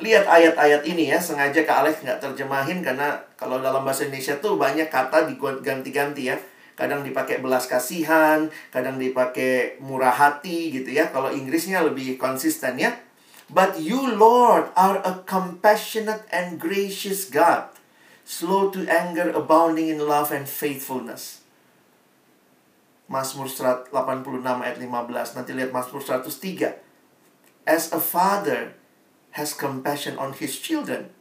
[0.00, 4.56] Lihat ayat-ayat ini ya, sengaja Kak Alex nggak terjemahin karena kalau dalam bahasa Indonesia tuh
[4.56, 6.40] banyak kata diganti-ganti ya.
[6.80, 11.12] Kadang dipakai belas kasihan, kadang dipakai murah hati gitu ya.
[11.12, 12.96] Kalau Inggrisnya lebih konsisten ya.
[13.50, 17.68] But you, Lord, are a compassionate and gracious God,
[18.24, 21.44] slow to anger, abounding in love and faithfulness.
[23.04, 25.36] Mazmur 86 ayat 15.
[25.36, 27.68] Nanti lihat Mazmur 103.
[27.68, 28.72] As a father
[29.36, 31.12] has compassion on his children,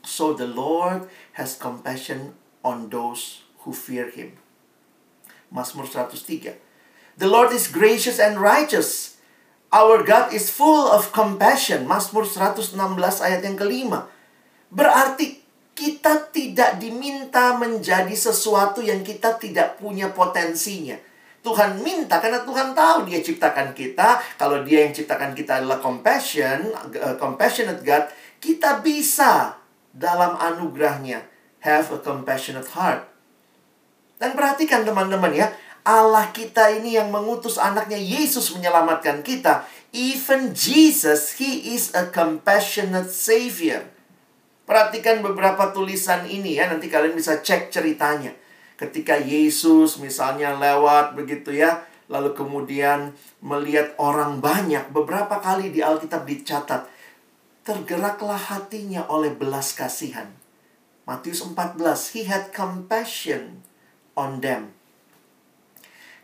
[0.00, 2.32] so the Lord has compassion
[2.64, 4.40] on those who fear him.
[5.52, 6.56] Mazmur 103.
[7.20, 9.15] The Lord is gracious and righteous
[9.74, 11.90] Our God is full of compassion.
[11.90, 12.76] Mazmur 116
[13.22, 14.06] ayat yang kelima.
[14.70, 15.42] Berarti
[15.76, 20.96] kita tidak diminta menjadi sesuatu yang kita tidak punya potensinya.
[21.46, 24.18] Tuhan minta karena Tuhan tahu dia ciptakan kita.
[24.34, 28.10] Kalau dia yang ciptakan kita adalah compassion, uh, compassionate God,
[28.42, 29.54] kita bisa
[29.94, 31.22] dalam anugerahnya
[31.62, 33.06] have a compassionate heart.
[34.16, 35.52] Dan perhatikan teman-teman ya,
[35.86, 39.62] Allah kita ini yang mengutus anaknya Yesus menyelamatkan kita.
[39.94, 43.86] Even Jesus, He is a compassionate Savior.
[44.66, 48.34] Perhatikan beberapa tulisan ini ya, nanti kalian bisa cek ceritanya.
[48.74, 56.26] Ketika Yesus misalnya lewat begitu ya, lalu kemudian melihat orang banyak, beberapa kali di Alkitab
[56.26, 56.90] dicatat,
[57.62, 60.34] tergeraklah hatinya oleh belas kasihan.
[61.06, 63.62] Matius 14, He had compassion
[64.18, 64.75] on them.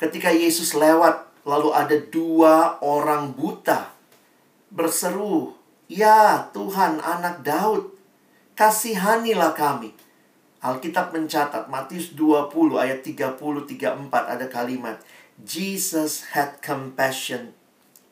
[0.02, 3.94] Ketika Yesus lewat, lalu ada dua orang buta
[4.66, 5.54] berseru,
[5.86, 7.94] "Ya Tuhan, anak Daud,
[8.58, 9.94] kasihanilah kami."
[10.58, 14.98] Alkitab mencatat Matius 20 ayat 30 34 ada kalimat
[15.42, 17.50] Jesus had compassion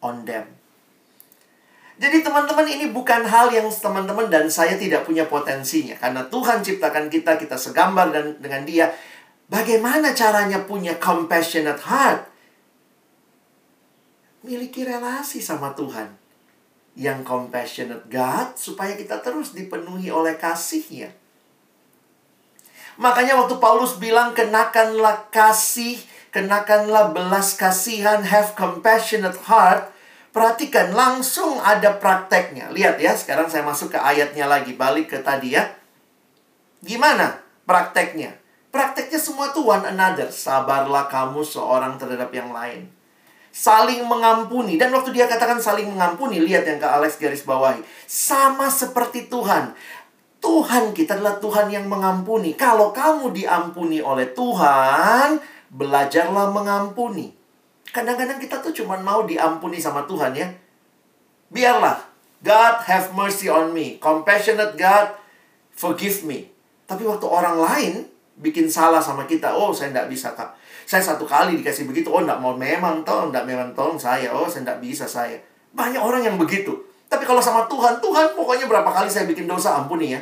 [0.02, 0.50] on them.
[2.00, 5.92] Jadi teman-teman ini bukan hal yang teman-teman dan saya tidak punya potensinya.
[6.00, 8.88] Karena Tuhan ciptakan kita, kita segambar dan dengan dia.
[9.50, 12.30] Bagaimana caranya punya compassionate heart?
[14.46, 16.14] Miliki relasi sama Tuhan.
[16.94, 21.10] Yang compassionate God supaya kita terus dipenuhi oleh kasihnya.
[22.94, 25.98] Makanya waktu Paulus bilang kenakanlah kasih,
[26.30, 29.90] kenakanlah belas kasihan, have compassionate heart
[30.30, 32.70] Perhatikan, langsung ada prakteknya.
[32.70, 34.78] Lihat ya, sekarang saya masuk ke ayatnya lagi.
[34.78, 35.74] Balik ke tadi ya.
[36.86, 38.38] Gimana prakteknya?
[38.70, 40.30] Prakteknya semua tuh one another.
[40.30, 42.86] Sabarlah kamu seorang terhadap yang lain.
[43.50, 44.78] Saling mengampuni.
[44.78, 47.82] Dan waktu dia katakan saling mengampuni, lihat yang ke Alex garis bawahi.
[48.06, 49.74] Sama seperti Tuhan.
[50.40, 52.54] Tuhan kita adalah Tuhan yang mengampuni.
[52.54, 55.42] Kalau kamu diampuni oleh Tuhan,
[55.74, 57.34] belajarlah mengampuni.
[57.90, 60.46] Kadang-kadang kita tuh cuma mau diampuni sama Tuhan ya.
[61.50, 62.10] Biarlah.
[62.40, 64.00] God have mercy on me.
[64.00, 65.12] Compassionate God,
[65.76, 66.48] forgive me.
[66.88, 68.09] Tapi waktu orang lain
[68.40, 70.56] bikin salah sama kita, oh saya tidak bisa kak.
[70.88, 74.48] Saya satu kali dikasih begitu, oh tidak mau memang toh, tidak memang tolong saya, oh
[74.48, 75.38] saya tidak bisa saya.
[75.70, 76.74] Banyak orang yang begitu.
[77.06, 80.20] Tapi kalau sama Tuhan, Tuhan pokoknya berapa kali saya bikin dosa, ampuni ya.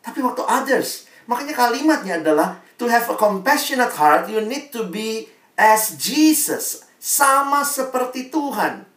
[0.00, 5.28] Tapi waktu others, makanya kalimatnya adalah to have a compassionate heart, you need to be
[5.60, 8.88] as Jesus sama seperti Tuhan.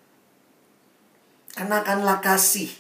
[1.56, 2.72] Kenakanlah kasih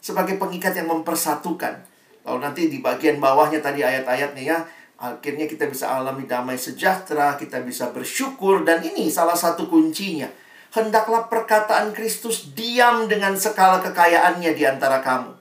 [0.00, 1.84] sebagai pengikat yang mempersatukan.
[2.24, 4.58] Lalu nanti di bagian bawahnya tadi ayat-ayatnya ya,
[4.98, 10.26] akhirnya kita bisa alami damai sejahtera, kita bisa bersyukur dan ini salah satu kuncinya.
[10.74, 15.32] Hendaklah perkataan Kristus diam dengan segala kekayaannya di antara kamu.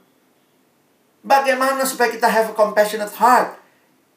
[1.27, 3.59] Bagaimana supaya kita have a compassionate heart?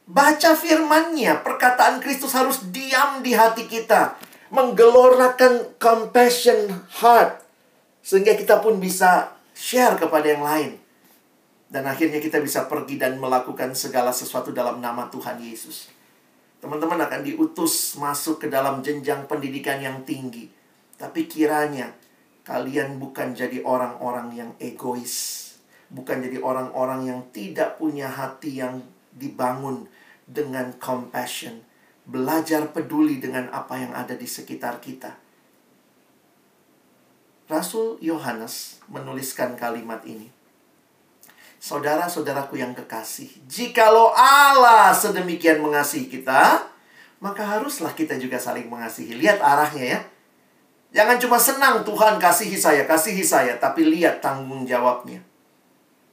[0.06, 4.14] Baca firmannya, perkataan Kristus harus diam di hati kita
[4.50, 7.38] menggelorakan compassion heart
[8.02, 10.70] sehingga kita pun bisa share kepada yang lain.
[11.70, 15.86] Dan akhirnya kita bisa pergi dan melakukan segala sesuatu dalam nama Tuhan Yesus.
[16.58, 20.50] Teman-teman akan diutus masuk ke dalam jenjang pendidikan yang tinggi.
[20.98, 21.94] Tapi kiranya
[22.42, 25.46] kalian bukan jadi orang-orang yang egois.
[25.88, 28.82] Bukan jadi orang-orang yang tidak punya hati yang
[29.14, 29.86] dibangun
[30.26, 31.70] dengan compassion
[32.10, 35.14] belajar peduli dengan apa yang ada di sekitar kita.
[37.50, 40.30] Rasul Yohanes menuliskan kalimat ini.
[41.60, 46.64] Saudara-saudaraku yang kekasih, jikalau Allah sedemikian mengasihi kita,
[47.20, 49.12] maka haruslah kita juga saling mengasihi.
[49.20, 50.00] Lihat arahnya ya.
[50.90, 55.20] Jangan cuma senang Tuhan kasihi saya, kasihi saya, tapi lihat tanggung jawabnya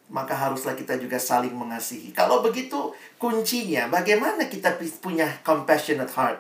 [0.08, 2.16] maka haruslah kita juga saling mengasihi.
[2.16, 6.40] Kalau begitu, kuncinya bagaimana kita punya compassionate heart?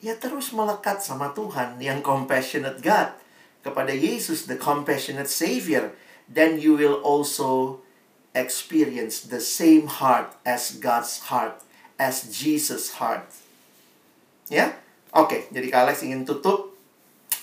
[0.00, 3.12] Ya terus melekat sama Tuhan yang compassionate God.
[3.64, 5.92] Kepada Yesus, the compassionate Savior.
[6.30, 7.80] Then you will also
[8.34, 11.60] experience the same heart as God's heart.
[11.94, 13.28] As Jesus' heart.
[14.50, 14.74] Ya?
[15.14, 16.74] Oke, jadi Kak Alex ingin tutup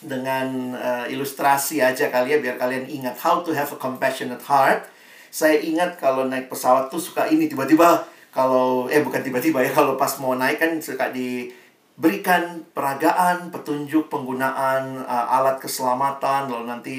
[0.04, 4.84] dengan uh, ilustrasi aja kali ya biar kalian ingat how to have a compassionate heart.
[5.32, 8.04] Saya ingat kalau naik pesawat tuh suka ini tiba-tiba
[8.36, 15.08] kalau eh bukan tiba-tiba ya kalau pas mau naik kan suka diberikan peragaan, petunjuk penggunaan
[15.08, 16.98] uh, alat keselamatan lalu nanti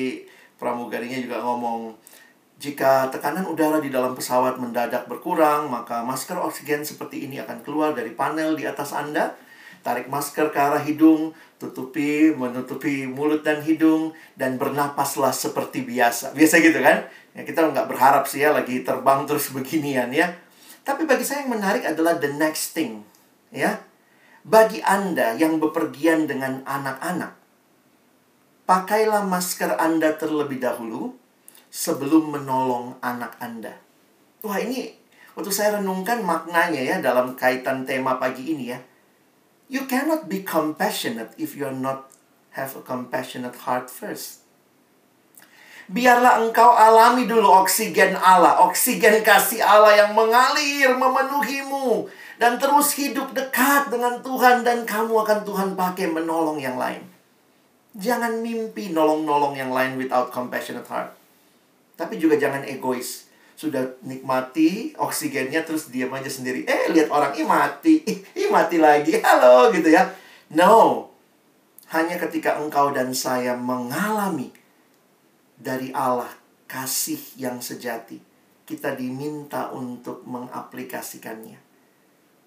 [0.62, 1.98] pramugarinya juga ngomong
[2.62, 7.90] jika tekanan udara di dalam pesawat mendadak berkurang, maka masker oksigen seperti ini akan keluar
[7.90, 9.34] dari panel di atas Anda
[9.82, 16.32] tarik masker ke arah hidung, tutupi, menutupi mulut dan hidung, dan bernapaslah seperti biasa.
[16.38, 17.10] Biasa gitu kan?
[17.34, 20.30] Ya, kita nggak berharap sih ya lagi terbang terus beginian ya.
[20.86, 23.02] Tapi bagi saya yang menarik adalah the next thing.
[23.50, 23.82] Ya,
[24.46, 27.36] bagi Anda yang bepergian dengan anak-anak,
[28.68, 31.16] pakailah masker Anda terlebih dahulu
[31.72, 33.78] sebelum menolong anak Anda.
[34.42, 34.92] Wah ini
[35.38, 38.78] waktu saya renungkan maknanya ya dalam kaitan tema pagi ini ya
[39.72, 42.12] You cannot be compassionate if you're not
[42.52, 44.44] have a compassionate heart first.
[45.88, 52.04] Biarlah engkau alami dulu oksigen Allah, oksigen kasih Allah yang mengalir memenuhimu
[52.36, 57.11] dan terus hidup dekat dengan Tuhan dan kamu akan Tuhan pakai menolong yang lain.
[57.92, 61.12] Jangan mimpi nolong-nolong yang lain without compassionate heart.
[61.96, 66.66] Tapi juga jangan egois sudah nikmati oksigennya terus diam aja sendiri.
[66.66, 68.02] Eh, lihat orang, ih mati,
[68.34, 70.10] ih mati lagi, halo gitu ya.
[70.50, 71.06] No,
[71.94, 74.50] hanya ketika engkau dan saya mengalami
[75.54, 76.34] dari Allah
[76.66, 78.18] kasih yang sejati,
[78.66, 81.61] kita diminta untuk mengaplikasikannya.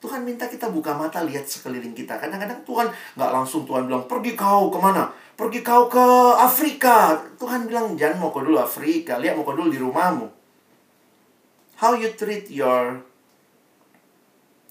[0.05, 2.21] Tuhan minta kita buka mata lihat sekeliling kita.
[2.21, 5.09] Kadang-kadang Tuhan nggak langsung Tuhan bilang, pergi kau ke mana?
[5.33, 6.05] Pergi kau ke
[6.37, 7.17] Afrika.
[7.41, 9.17] Tuhan bilang, jangan mau kau dulu Afrika.
[9.17, 10.29] Lihat mau kau dulu di rumahmu.
[11.81, 13.01] How you treat your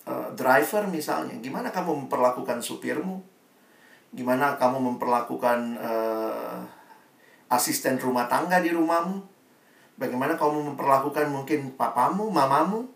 [0.06, 1.34] uh, driver misalnya.
[1.42, 3.18] Gimana kamu memperlakukan supirmu?
[4.14, 6.62] Gimana kamu memperlakukan uh,
[7.50, 9.18] asisten rumah tangga di rumahmu?
[9.98, 12.93] Bagaimana kamu memperlakukan mungkin papamu, mamamu?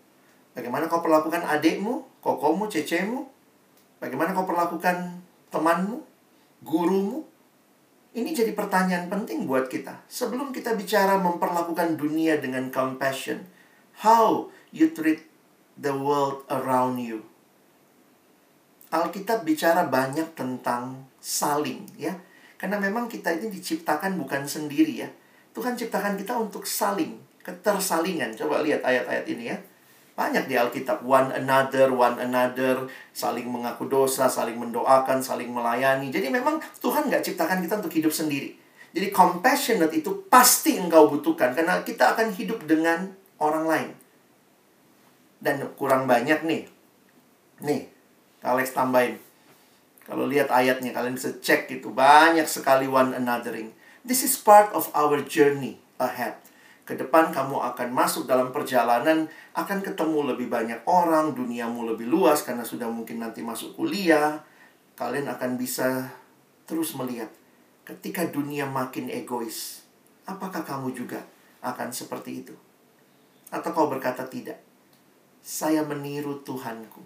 [0.59, 2.09] Bagaimana kau perlakukan adikmu?
[2.19, 3.23] kokomu, cecemu?
[3.99, 5.19] Bagaimana kau perlakukan
[5.51, 6.03] temanmu,
[6.63, 7.23] gurumu?
[8.11, 10.03] Ini jadi pertanyaan penting buat kita.
[10.11, 13.39] Sebelum kita bicara memperlakukan dunia dengan compassion,
[14.03, 15.23] how you treat
[15.79, 17.23] the world around you.
[18.89, 22.17] Alkitab bicara banyak tentang saling, ya.
[22.57, 25.09] Karena memang kita ini diciptakan bukan sendiri ya.
[25.53, 28.33] Tuhan ciptakan kita untuk saling, ketersalingan.
[28.33, 29.57] Coba lihat ayat-ayat ini ya.
[30.19, 36.11] Banyak di Alkitab, one another, one another, saling mengaku dosa, saling mendoakan, saling melayani.
[36.11, 38.51] Jadi memang Tuhan nggak ciptakan kita untuk hidup sendiri.
[38.91, 43.89] Jadi compassionate itu pasti engkau butuhkan, karena kita akan hidup dengan orang lain.
[45.39, 46.67] Dan kurang banyak nih.
[47.63, 47.87] Nih,
[48.43, 49.15] Alex tambahin.
[50.03, 51.95] Kalau lihat ayatnya, kalian bisa cek itu.
[51.95, 53.71] Banyak sekali one anothering.
[54.03, 56.48] This is part of our journey ahead.
[56.89, 62.41] Ke depan kamu akan masuk dalam perjalanan, akan ketemu lebih banyak orang, duniamu lebih luas
[62.41, 64.41] karena sudah mungkin nanti masuk kuliah.
[64.97, 66.09] Kalian akan bisa
[66.65, 67.29] terus melihat
[67.85, 69.85] ketika dunia makin egois.
[70.25, 71.21] Apakah kamu juga
[71.61, 72.57] akan seperti itu?
[73.53, 74.57] Atau kau berkata tidak?
[75.45, 77.05] Saya meniru Tuhanku.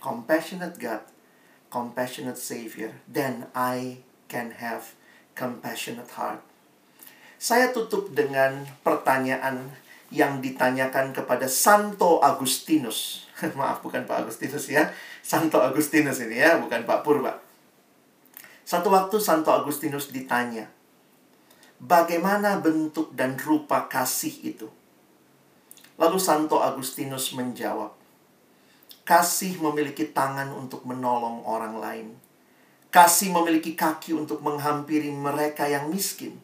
[0.00, 1.04] Compassionate God,
[1.68, 4.00] compassionate Savior, then I
[4.32, 4.96] can have
[5.36, 6.51] compassionate heart.
[7.42, 9.66] Saya tutup dengan pertanyaan
[10.14, 13.26] yang ditanyakan kepada Santo Agustinus.
[13.58, 14.94] Maaf, bukan Pak Agustinus ya.
[15.26, 17.42] Santo Agustinus ini ya, bukan Pak Purba.
[18.62, 20.70] Satu waktu Santo Agustinus ditanya,
[21.82, 24.70] bagaimana bentuk dan rupa kasih itu?
[25.98, 27.90] Lalu Santo Agustinus menjawab,
[29.02, 32.08] kasih memiliki tangan untuk menolong orang lain.
[32.94, 36.38] Kasih memiliki kaki untuk menghampiri mereka yang miskin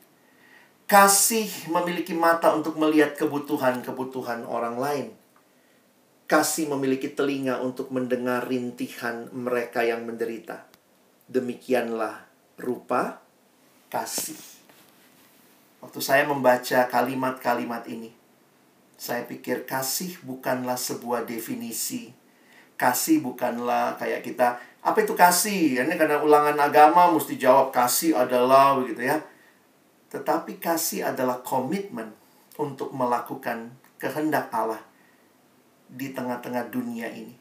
[0.88, 5.06] Kasih memiliki mata untuk melihat kebutuhan-kebutuhan orang lain.
[6.24, 10.64] Kasih memiliki telinga untuk mendengar rintihan mereka yang menderita.
[11.28, 12.24] Demikianlah
[12.56, 13.20] rupa
[13.92, 14.40] kasih.
[15.84, 18.08] Waktu saya membaca kalimat-kalimat ini,
[18.96, 22.16] saya pikir kasih bukanlah sebuah definisi.
[22.80, 25.84] Kasih bukanlah kayak kita, apa itu kasih?
[25.84, 29.20] Ini karena ulangan agama mesti jawab kasih adalah begitu ya
[30.08, 32.16] tetapi kasih adalah komitmen
[32.56, 34.80] untuk melakukan kehendak Allah
[35.88, 37.36] di tengah-tengah dunia ini.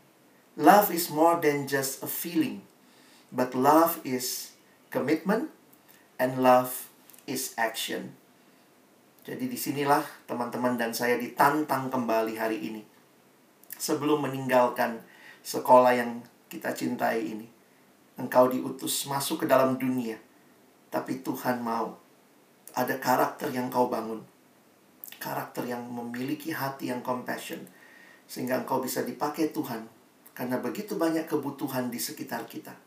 [0.57, 2.65] Love is more than just a feeling,
[3.29, 4.57] but love is
[4.89, 5.53] commitment
[6.17, 6.89] and love
[7.29, 8.17] is action.
[9.27, 12.81] Jadi di sinilah teman-teman dan saya ditantang kembali hari ini.
[13.77, 15.03] Sebelum meninggalkan
[15.43, 17.47] sekolah yang kita cintai ini.
[18.17, 20.17] Engkau diutus masuk ke dalam dunia.
[20.89, 22.06] Tapi Tuhan mau
[22.77, 24.21] ada karakter yang kau bangun.
[25.17, 27.65] Karakter yang memiliki hati yang compassion.
[28.29, 29.89] Sehingga engkau bisa dipakai Tuhan.
[30.37, 32.77] Karena begitu banyak kebutuhan di sekitar kita.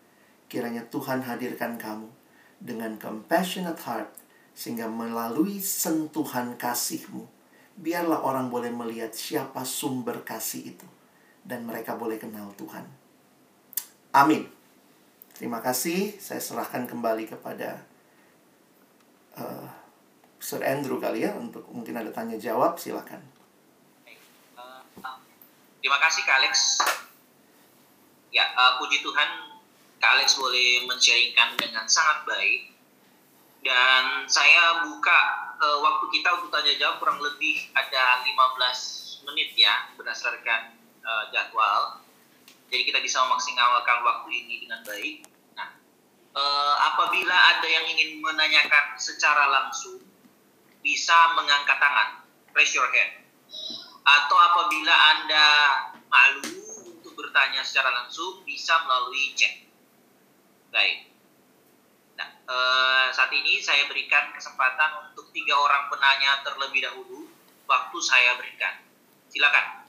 [0.47, 2.07] Kiranya Tuhan hadirkan kamu
[2.63, 4.15] dengan compassionate heart.
[4.55, 7.27] Sehingga melalui sentuhan kasihmu.
[7.75, 10.87] Biarlah orang boleh melihat siapa sumber kasih itu.
[11.43, 12.87] Dan mereka boleh kenal Tuhan.
[14.15, 14.47] Amin.
[15.35, 16.15] Terima kasih.
[16.23, 17.83] Saya serahkan kembali kepada
[19.35, 19.80] uh,
[20.41, 23.21] Sir Andrew kali ya untuk mungkin ada tanya jawab silakan.
[25.81, 26.81] terima kasih Kak Alex.
[28.33, 29.61] Ya, uh, puji Tuhan
[30.01, 32.73] Kak Alex boleh men-sharingkan dengan sangat baik.
[33.61, 35.21] Dan saya buka
[35.61, 40.73] uh, waktu kita untuk tanya jawab kurang lebih ada 15 menit ya berdasarkan
[41.05, 42.01] uh, jadwal.
[42.73, 45.29] Jadi kita bisa memaksimalkan waktu ini dengan baik.
[45.53, 45.69] Nah,
[46.33, 50.10] uh, apabila ada yang ingin menanyakan secara langsung
[50.81, 52.25] bisa mengangkat tangan,
[52.57, 53.25] raise your hand.
[54.01, 55.47] Atau apabila Anda
[56.09, 56.57] malu
[56.89, 59.69] untuk bertanya secara langsung, bisa melalui chat.
[60.73, 61.13] Baik.
[62.17, 67.29] Nah, eh, saat ini saya berikan kesempatan untuk tiga orang penanya terlebih dahulu.
[67.71, 68.83] Waktu saya berikan.
[69.31, 69.81] Silakan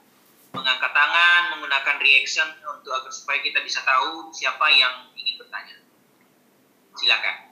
[0.52, 5.80] mengangkat tangan, menggunakan reaction untuk agar supaya kita bisa tahu siapa yang ingin bertanya.
[6.92, 7.51] Silakan.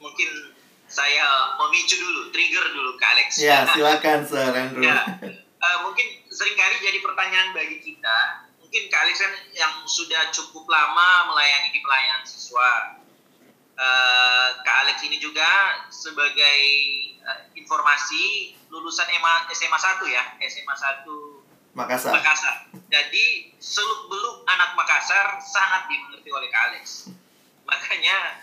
[0.00, 0.56] Mungkin
[0.90, 3.28] saya memicu dulu, trigger dulu ke Alex.
[3.38, 4.82] Ya, silakan Sir Andrew.
[4.82, 5.06] Ya,
[5.62, 8.48] uh, mungkin sering kali jadi pertanyaan bagi kita.
[8.58, 12.98] Mungkin Kak Alex kan yang sudah cukup lama melayani di pelayanan siswa.
[13.78, 15.46] Uh, Kak Alex ini juga
[15.94, 16.60] sebagai
[17.22, 19.06] uh, informasi lulusan
[19.54, 21.06] SMA 1 ya, SMA 1
[21.70, 22.12] Makassar.
[22.18, 22.54] Makassar.
[22.90, 27.14] Jadi seluk beluk anak Makassar sangat dimengerti oleh Kak Alex.
[27.62, 28.42] Makanya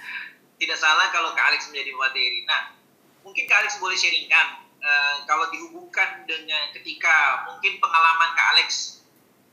[0.57, 2.41] tidak salah kalau Kak Alex menjadi materi.
[2.49, 2.73] Nah,
[3.21, 9.01] mungkin Kak Alex boleh sharingkan uh, kalau dihubungkan dengan ketika mungkin pengalaman Kak Alex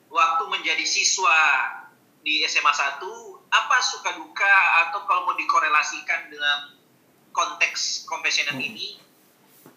[0.09, 1.37] waktu menjadi siswa
[2.25, 3.05] di SMA 1,
[3.53, 4.55] apa suka duka
[4.89, 6.73] atau kalau mau dikorelasikan dengan
[7.37, 8.69] konteks compassionate hmm.
[8.73, 8.97] ini,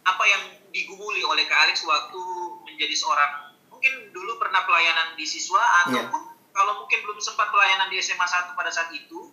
[0.08, 2.22] apa yang digumuli oleh Kak Alex waktu
[2.64, 6.08] menjadi seorang mungkin dulu pernah pelayanan di siswa iya.
[6.08, 6.50] ataupun yeah.
[6.56, 9.30] kalau mungkin belum sempat pelayanan di SMA 1 pada saat itu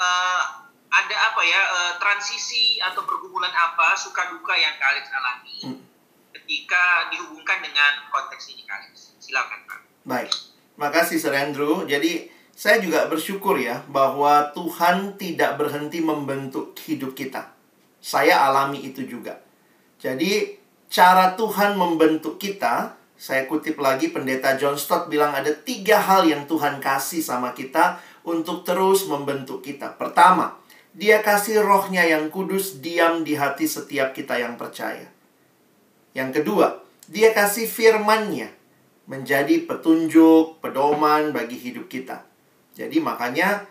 [0.00, 0.61] uh,
[0.92, 5.80] ada apa ya uh, transisi atau pergumulan apa suka duka yang Kak alami hmm.
[6.36, 9.80] ketika dihubungkan dengan konteks ini Kak Silakan Pak.
[10.04, 10.30] Baik.
[10.76, 11.88] Makasih Sir Andrew.
[11.88, 17.48] Jadi saya juga bersyukur ya bahwa Tuhan tidak berhenti membentuk hidup kita.
[18.02, 19.40] Saya alami itu juga.
[19.96, 20.58] Jadi
[20.92, 26.44] cara Tuhan membentuk kita, saya kutip lagi pendeta John Stott bilang ada tiga hal yang
[26.50, 29.94] Tuhan kasih sama kita untuk terus membentuk kita.
[29.94, 30.58] Pertama,
[30.92, 35.08] dia kasih rohnya yang kudus diam di hati setiap kita yang percaya.
[36.12, 38.52] Yang kedua, dia kasih firmannya
[39.08, 42.28] menjadi petunjuk, pedoman bagi hidup kita.
[42.76, 43.64] Jadi makanya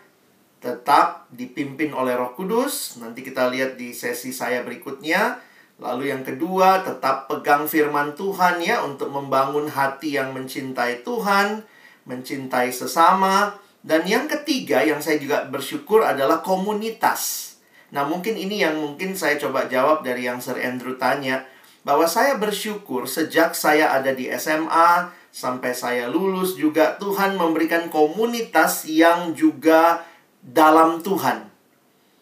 [0.62, 2.98] tetap dipimpin oleh roh kudus.
[2.98, 5.38] Nanti kita lihat di sesi saya berikutnya.
[5.82, 11.66] Lalu yang kedua, tetap pegang firman Tuhan ya untuk membangun hati yang mencintai Tuhan,
[12.06, 17.54] mencintai sesama, dan yang ketiga yang saya juga bersyukur adalah komunitas.
[17.90, 21.44] Nah, mungkin ini yang mungkin saya coba jawab dari yang Sir Andrew tanya.
[21.82, 28.86] Bahwa saya bersyukur sejak saya ada di SMA sampai saya lulus juga Tuhan memberikan komunitas
[28.86, 30.06] yang juga
[30.38, 31.50] dalam Tuhan.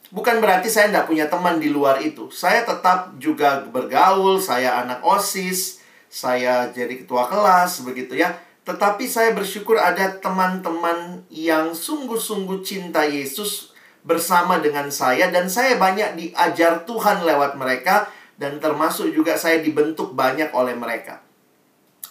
[0.09, 2.33] Bukan berarti saya tidak punya teman di luar itu.
[2.33, 8.33] Saya tetap juga bergaul, saya anak OSIS, saya jadi ketua kelas, begitu ya
[8.71, 13.75] tetapi saya bersyukur ada teman-teman yang sungguh-sungguh cinta Yesus
[14.07, 18.07] bersama dengan saya dan saya banyak diajar Tuhan lewat mereka
[18.39, 21.19] dan termasuk juga saya dibentuk banyak oleh mereka.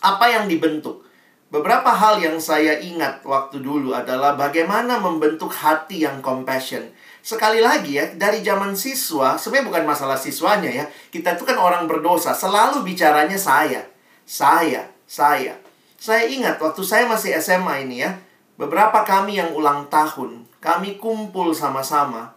[0.04, 1.08] Apa yang dibentuk?
[1.48, 6.92] Beberapa hal yang saya ingat waktu dulu adalah bagaimana membentuk hati yang compassion.
[7.24, 10.86] Sekali lagi ya, dari zaman siswa, sebenarnya bukan masalah siswanya ya.
[11.08, 13.88] Kita itu kan orang berdosa, selalu bicaranya saya.
[14.28, 15.69] Saya, saya.
[16.00, 18.16] Saya ingat waktu saya masih SMA ini ya,
[18.56, 22.32] beberapa kami yang ulang tahun, kami kumpul sama-sama,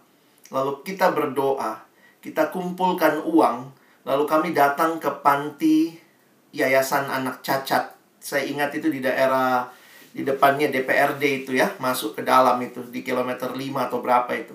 [0.51, 1.79] lalu kita berdoa,
[2.19, 3.71] kita kumpulkan uang,
[4.03, 5.95] lalu kami datang ke panti
[6.51, 7.95] Yayasan Anak Cacat.
[8.19, 9.71] Saya ingat itu di daerah
[10.11, 14.53] di depannya DPRD itu ya, masuk ke dalam itu di kilometer 5 atau berapa itu.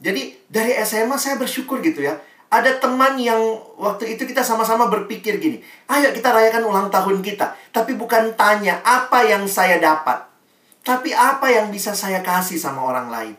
[0.00, 2.16] Jadi dari SMA saya bersyukur gitu ya
[2.50, 3.38] ada teman yang
[3.78, 7.54] waktu itu kita sama-sama berpikir gini, ayo kita rayakan ulang tahun kita.
[7.70, 10.26] Tapi bukan tanya apa yang saya dapat.
[10.82, 13.34] Tapi apa yang bisa saya kasih sama orang lain.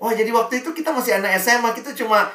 [0.00, 2.32] Wah jadi waktu itu kita masih anak SMA, kita cuma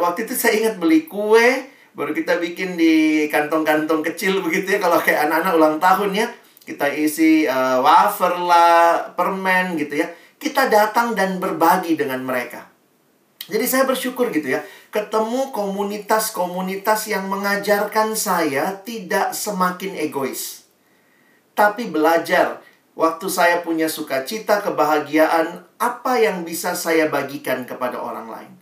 [0.00, 4.96] waktu itu saya ingat beli kue, baru kita bikin di kantong-kantong kecil begitu ya kalau
[4.96, 6.26] kayak anak-anak ulang tahun ya.
[6.64, 10.08] Kita isi uh, wafer lah, permen gitu ya.
[10.40, 12.73] Kita datang dan berbagi dengan mereka.
[13.44, 20.64] Jadi saya bersyukur gitu ya, ketemu komunitas-komunitas yang mengajarkan saya tidak semakin egois.
[21.52, 22.64] Tapi belajar,
[22.96, 28.52] waktu saya punya sukacita, kebahagiaan, apa yang bisa saya bagikan kepada orang lain.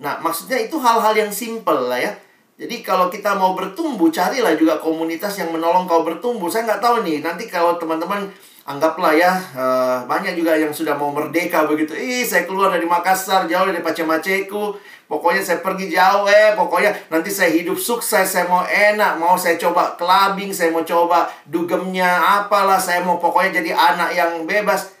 [0.00, 2.12] Nah, maksudnya itu hal-hal yang simple lah ya.
[2.58, 6.50] Jadi kalau kita mau bertumbuh, carilah juga komunitas yang menolong kau bertumbuh.
[6.50, 8.26] Saya nggak tahu nih, nanti kalau teman-teman
[8.68, 11.96] anggaplah ya uh, banyak juga yang sudah mau merdeka begitu.
[11.96, 14.76] Ih, saya keluar dari Makassar jauh dari Pacemaceku.
[15.08, 19.56] Pokoknya saya pergi jauh eh, pokoknya nanti saya hidup sukses, saya mau enak, mau saya
[19.56, 24.92] coba clubbing, saya mau coba dugemnya apalah, saya mau pokoknya jadi anak yang bebas.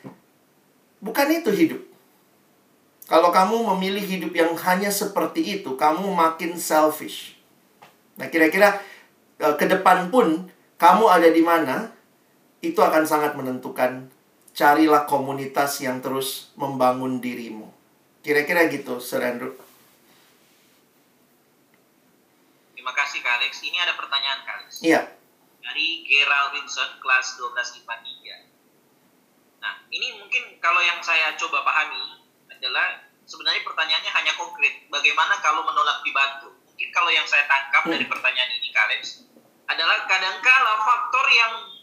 [1.04, 1.84] Bukan itu hidup.
[3.04, 7.36] Kalau kamu memilih hidup yang hanya seperti itu, kamu makin selfish.
[8.16, 8.80] Nah, kira-kira
[9.44, 10.48] uh, ke depan pun
[10.80, 11.97] kamu ada di mana?
[12.58, 14.10] Itu akan sangat menentukan
[14.50, 17.70] carilah komunitas yang terus membangun dirimu.
[18.26, 19.54] Kira-kira gitu, Sir Andrew.
[22.74, 23.62] Terima kasih, Kak Alex.
[23.62, 24.82] Ini ada pertanyaan, Kak Alex.
[24.82, 25.06] Iya.
[25.62, 29.62] Dari Gerald Wilson, kelas 12 IPA 3.
[29.62, 34.90] Nah, ini mungkin kalau yang saya coba pahami adalah sebenarnya pertanyaannya hanya konkret.
[34.90, 36.50] Bagaimana kalau menolak dibantu?
[36.66, 39.22] Mungkin kalau yang saya tangkap dari pertanyaan ini, Kalex,
[39.70, 41.77] adalah kadangkala faktor yang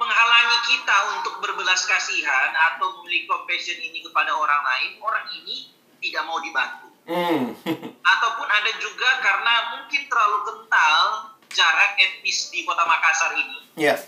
[0.00, 5.68] menghalangi kita untuk berbelas kasihan atau memiliki compassion ini kepada orang lain, orang ini
[6.00, 6.88] tidak mau dibantu.
[7.04, 7.52] Hmm.
[8.16, 11.04] Ataupun ada juga karena mungkin terlalu kental
[11.52, 13.60] jarak etnis di kota Makassar ini.
[13.76, 14.00] Ya.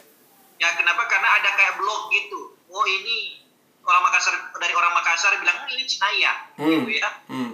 [0.57, 1.05] Ya kenapa?
[1.13, 2.57] Karena ada kayak blog gitu.
[2.73, 3.45] Oh ini
[3.85, 6.73] orang Makassar dari orang Makassar bilang oh, ini Cina ya, Hmm.
[6.73, 7.09] gitu ya.
[7.29, 7.53] Hmm.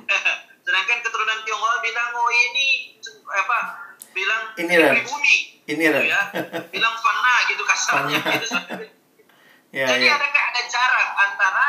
[0.62, 2.95] Sedangkan keturunan Tionghoa bilang oh ini
[3.34, 3.88] apa?
[4.12, 5.36] Bilang Ini pribumi.
[5.68, 6.20] Ini gitu ya.
[6.72, 8.18] Bilang fana gitu kasarnya.
[8.20, 8.32] Fana.
[8.40, 8.48] gitu.
[9.68, 10.16] Ya, Jadi ya.
[10.16, 11.68] ada kayak ada jarak antara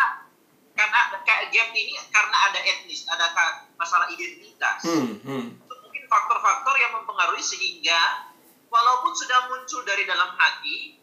[0.72, 3.28] karena kayak gap ini karena ada etnis, ada
[3.76, 4.88] masalah identitas.
[4.88, 5.20] Hmm.
[5.28, 5.60] Hmm.
[5.60, 8.32] Itu mungkin faktor-faktor yang mempengaruhi sehingga
[8.72, 10.96] walaupun sudah muncul dari dalam hati,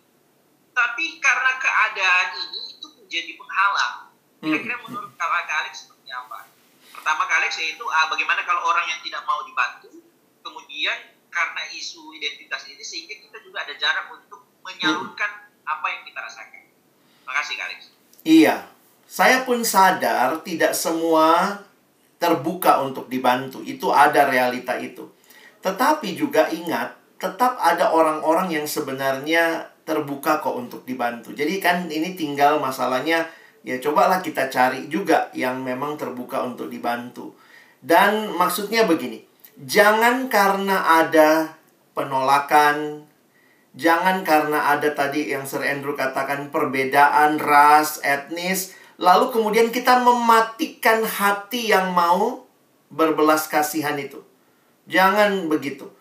[0.73, 3.97] tapi karena keadaan ini itu menjadi penghalang.
[4.41, 6.49] Kira-kira menurut Kak Alex seperti apa?
[6.97, 9.93] Pertama Alex yaitu ah, bagaimana kalau orang yang tidak mau dibantu,
[10.41, 16.25] kemudian karena isu identitas ini sehingga kita juga ada jarak untuk menyalurkan apa yang kita
[16.25, 16.65] rasakan.
[17.29, 17.81] Makasih Kak Alex.
[18.25, 18.57] Iya.
[19.05, 21.61] Saya pun sadar tidak semua
[22.17, 23.61] terbuka untuk dibantu.
[23.61, 25.13] Itu ada realita itu.
[25.61, 31.37] Tetapi juga ingat, tetap ada orang-orang yang sebenarnya terbuka kok untuk dibantu.
[31.37, 33.29] Jadi kan ini tinggal masalahnya
[33.63, 37.37] ya cobalah kita cari juga yang memang terbuka untuk dibantu.
[37.79, 39.23] Dan maksudnya begini,
[39.61, 41.57] jangan karena ada
[41.97, 43.07] penolakan,
[43.77, 51.05] Jangan karena ada tadi yang Sir Andrew katakan perbedaan ras, etnis, lalu kemudian kita mematikan
[51.05, 52.49] hati yang mau
[52.89, 54.25] berbelas kasihan itu.
[54.89, 55.93] Jangan begitu.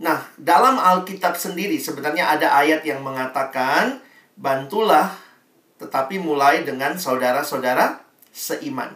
[0.00, 4.00] Nah, dalam Alkitab sendiri sebenarnya ada ayat yang mengatakan,
[4.40, 5.12] "Bantulah
[5.76, 8.00] tetapi mulai dengan saudara-saudara
[8.32, 8.88] seiman."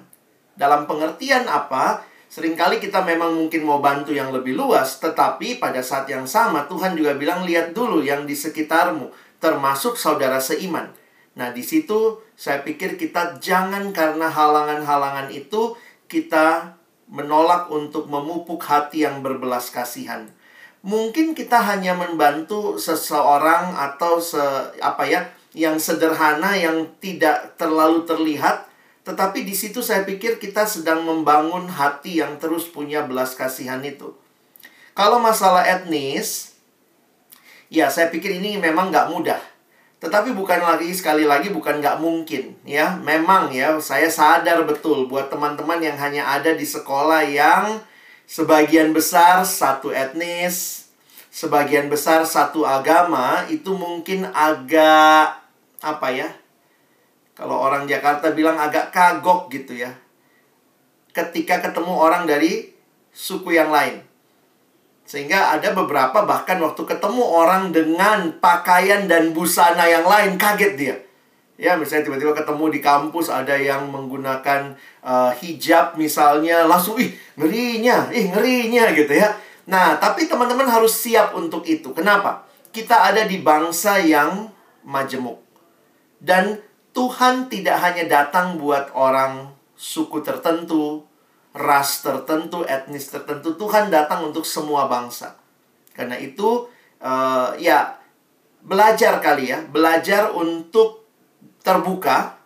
[0.56, 2.00] Dalam pengertian apa?
[2.26, 6.98] Seringkali kita memang mungkin mau bantu yang lebih luas, tetapi pada saat yang sama Tuhan
[6.98, 10.90] juga bilang lihat dulu yang di sekitarmu, termasuk saudara seiman.
[11.36, 15.76] Nah, di situ saya pikir kita jangan karena halangan-halangan itu
[16.10, 20.26] kita menolak untuk memupuk hati yang berbelas kasihan.
[20.82, 24.40] Mungkin kita hanya membantu seseorang atau se
[24.82, 28.66] apa ya, yang sederhana yang tidak terlalu terlihat
[29.06, 34.10] tetapi di situ saya pikir kita sedang membangun hati yang terus punya belas kasihan itu.
[34.98, 36.58] Kalau masalah etnis,
[37.70, 39.38] ya saya pikir ini memang nggak mudah.
[40.02, 42.98] Tetapi bukan lagi sekali lagi bukan nggak mungkin ya.
[42.98, 47.78] Memang ya saya sadar betul buat teman-teman yang hanya ada di sekolah yang
[48.26, 50.90] sebagian besar satu etnis,
[51.30, 55.38] sebagian besar satu agama itu mungkin agak
[55.78, 56.34] apa ya?
[57.36, 59.92] Kalau orang Jakarta bilang agak kagok gitu ya.
[61.12, 62.72] Ketika ketemu orang dari
[63.12, 64.00] suku yang lain.
[65.04, 70.96] Sehingga ada beberapa bahkan waktu ketemu orang dengan pakaian dan busana yang lain kaget dia.
[71.56, 78.12] Ya, misalnya tiba-tiba ketemu di kampus ada yang menggunakan uh, hijab misalnya, langsung ih ngerinya,
[78.12, 79.32] ih ngerinya gitu ya.
[79.64, 81.96] Nah, tapi teman-teman harus siap untuk itu.
[81.96, 82.44] Kenapa?
[82.68, 84.52] Kita ada di bangsa yang
[84.84, 85.40] majemuk.
[86.20, 86.60] Dan
[86.96, 91.04] Tuhan tidak hanya datang buat orang suku tertentu,
[91.52, 93.52] ras tertentu, etnis tertentu.
[93.52, 95.36] Tuhan datang untuk semua bangsa.
[95.92, 96.64] Karena itu,
[97.04, 98.00] uh, ya,
[98.64, 99.60] belajar kali ya.
[99.68, 101.04] Belajar untuk
[101.60, 102.40] terbuka.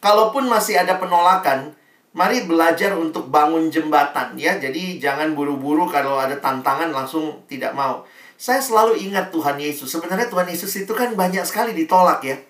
[0.00, 1.76] Kalaupun masih ada penolakan,
[2.16, 4.56] mari belajar untuk bangun jembatan ya.
[4.56, 8.08] Jadi jangan buru-buru kalau ada tantangan langsung tidak mau.
[8.40, 9.92] Saya selalu ingat Tuhan Yesus.
[9.92, 12.40] Sebenarnya Tuhan Yesus itu kan banyak sekali ditolak ya.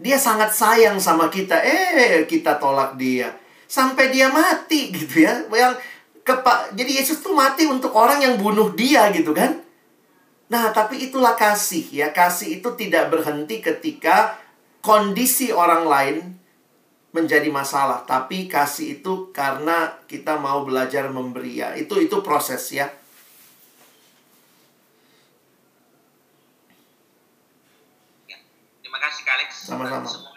[0.00, 1.60] Dia sangat sayang sama kita.
[1.60, 3.36] Eh, kita tolak dia.
[3.68, 5.44] Sampai dia mati gitu ya.
[5.46, 5.76] Yang
[6.24, 9.60] kepa Jadi Yesus tuh mati untuk orang yang bunuh dia gitu kan.
[10.50, 12.08] Nah, tapi itulah kasih ya.
[12.10, 14.40] Kasih itu tidak berhenti ketika
[14.80, 16.16] kondisi orang lain
[17.12, 18.02] menjadi masalah.
[18.08, 21.76] Tapi kasih itu karena kita mau belajar memberi ya.
[21.76, 22.90] Itu itu proses ya.
[28.82, 29.50] Terima kasih Kak Alex.
[29.66, 30.06] Sama-sama.
[30.06, 30.30] Semua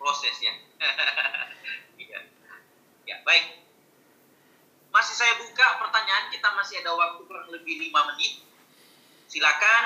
[0.00, 0.54] proses ya.
[1.96, 2.20] Iya.
[3.08, 3.64] ya, baik.
[4.92, 8.44] Masih saya buka pertanyaan, kita masih ada waktu kurang lebih 5 menit.
[9.28, 9.84] Silakan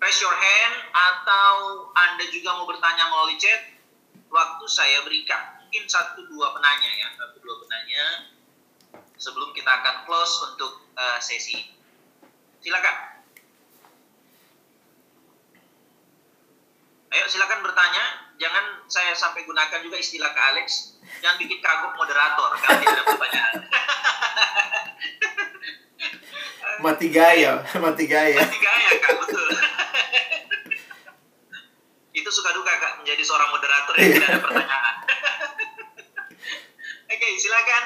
[0.00, 3.76] raise your hand atau Anda juga mau bertanya melalui chat.
[4.32, 5.60] Waktu saya berikan.
[5.68, 8.02] Mungkin satu dua penanya ya, satu dua penanya
[9.20, 11.60] sebelum kita akan close untuk eh, sesi.
[12.64, 13.09] Silakan.
[17.10, 22.54] Ayo silakan bertanya jangan saya sampai gunakan juga istilah ke Alex, jangan bikin kagok moderator
[22.54, 23.54] kalau tidak ada pertanyaan.
[26.86, 28.38] mati gaya, mati gaya.
[28.38, 29.42] Mati gaya kak, betul.
[32.22, 34.94] Itu suka duka kak menjadi seorang moderator yang tidak ada pertanyaan.
[37.10, 37.84] Oke, silakan.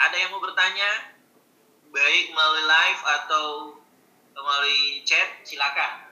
[0.00, 1.12] Ada yang mau bertanya?
[1.92, 3.76] Baik melalui live atau
[4.32, 6.07] melalui chat, silakan.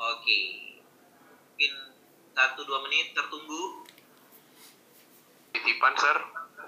[0.00, 0.40] Oke,
[1.52, 1.72] mungkin
[2.32, 3.84] satu dua menit tertunggu.
[5.52, 6.16] Titipan, Sir.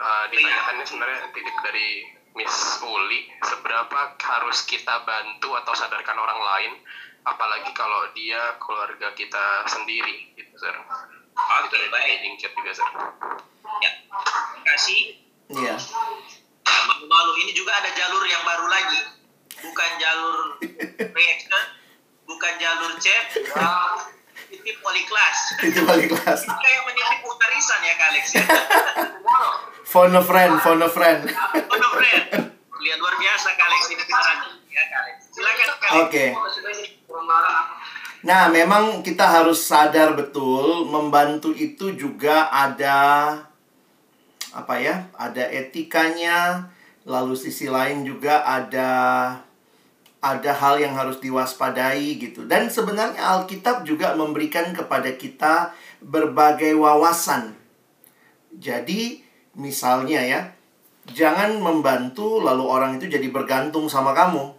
[0.03, 2.05] Uh, ditanyakannya sebenarnya titik dari
[2.37, 6.73] Miss Uli, seberapa harus kita bantu atau sadarkan orang lain,
[7.25, 10.77] apalagi kalau dia keluarga kita sendiri, gitu, Sir.
[11.33, 12.37] Oke, Itu ada baik.
[12.37, 12.89] chat juga, Sir.
[13.81, 15.01] Ya, terima kasih.
[15.57, 15.77] Iya.
[15.81, 19.01] Ya, malu-malu ini juga ada jalur yang baru lagi.
[19.63, 20.39] Bukan jalur
[21.17, 21.63] reaction,
[22.33, 23.29] bukan jalur chat,
[24.53, 25.39] titip wali kelas.
[25.65, 26.41] Itu balik kelas.
[26.49, 28.45] Kayak menitip utarisan ya Kak Alex ya.
[29.93, 31.29] Phone a friend, phone a friend.
[31.29, 32.25] Ono friend.
[32.81, 34.05] Lihat luar biasa Kak Alex ini
[34.73, 35.17] ya Kak Alex.
[35.29, 36.01] Silakan Kak Alex.
[36.09, 36.27] Oke.
[38.23, 43.01] Nah, memang kita harus sadar betul membantu itu juga ada
[44.55, 45.13] apa ya?
[45.13, 46.71] Ada etikanya,
[47.05, 48.91] lalu sisi lain juga ada
[50.23, 52.47] ada hal yang harus diwaspadai gitu.
[52.47, 57.59] Dan sebenarnya Alkitab juga memberikan kepada kita berbagai wawasan.
[58.55, 59.19] Jadi,
[59.59, 60.41] misalnya ya,
[61.11, 64.55] jangan membantu lalu orang itu jadi bergantung sama kamu.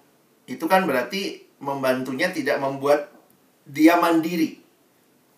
[0.52, 3.08] Itu kan berarti membantunya tidak membuat
[3.64, 4.60] dia mandiri.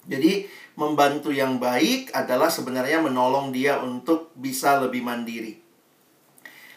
[0.09, 5.61] Jadi, membantu yang baik adalah sebenarnya menolong dia untuk bisa lebih mandiri.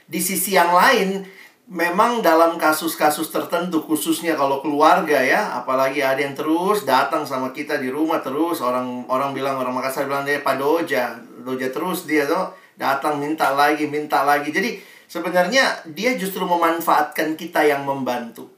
[0.04, 1.24] Di sisi yang lain,
[1.68, 7.76] memang dalam kasus-kasus tertentu, khususnya kalau keluarga ya, apalagi ada yang terus datang sama kita
[7.76, 12.24] di rumah terus orang orang bilang orang Makassar bilang dia Pak Doja, Doja terus dia
[12.24, 14.48] tuh datang minta lagi, minta lagi.
[14.48, 18.48] Jadi sebenarnya dia justru memanfaatkan kita yang membantu.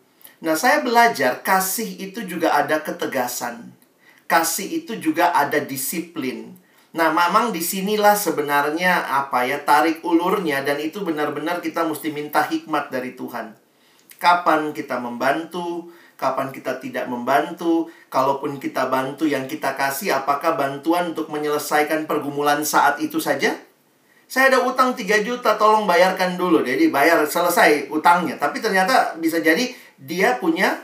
[0.41, 3.77] Nah, saya belajar kasih itu juga ada ketegasan.
[4.25, 6.57] Kasih itu juga ada disiplin.
[6.91, 12.43] Nah, memang di sinilah sebenarnya apa ya tarik ulurnya dan itu benar-benar kita mesti minta
[12.43, 13.55] hikmat dari Tuhan.
[14.19, 21.15] Kapan kita membantu, kapan kita tidak membantu, kalaupun kita bantu yang kita kasih, apakah bantuan
[21.15, 23.55] untuk menyelesaikan pergumulan saat itu saja?
[24.27, 26.63] Saya ada utang 3 juta, tolong bayarkan dulu.
[26.67, 28.35] Jadi bayar selesai utangnya.
[28.35, 30.75] Tapi ternyata bisa jadi dia punya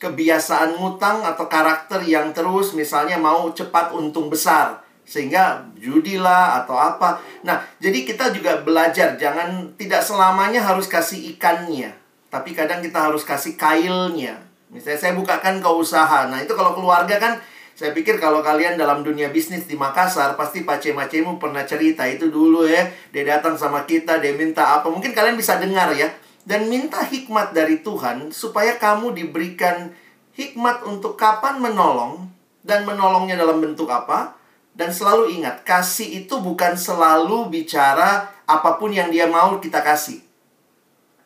[0.00, 4.79] kebiasaan ngutang atau karakter yang terus misalnya mau cepat untung besar
[5.10, 7.18] sehingga judi lah atau apa.
[7.42, 11.90] Nah, jadi kita juga belajar jangan tidak selamanya harus kasih ikannya,
[12.30, 14.38] tapi kadang kita harus kasih kailnya.
[14.70, 16.30] Misalnya saya bukakan ke usaha.
[16.30, 17.42] Nah, itu kalau keluarga kan
[17.74, 22.70] saya pikir kalau kalian dalam dunia bisnis di Makassar pasti pace-macemu pernah cerita itu dulu
[22.70, 22.86] ya.
[23.10, 24.86] Dia datang sama kita, dia minta apa.
[24.86, 26.06] Mungkin kalian bisa dengar ya.
[26.46, 29.90] Dan minta hikmat dari Tuhan supaya kamu diberikan
[30.38, 32.30] hikmat untuk kapan menolong
[32.62, 34.39] dan menolongnya dalam bentuk apa.
[34.70, 40.22] Dan selalu ingat, kasih itu bukan selalu bicara apa pun yang dia mau kita kasih.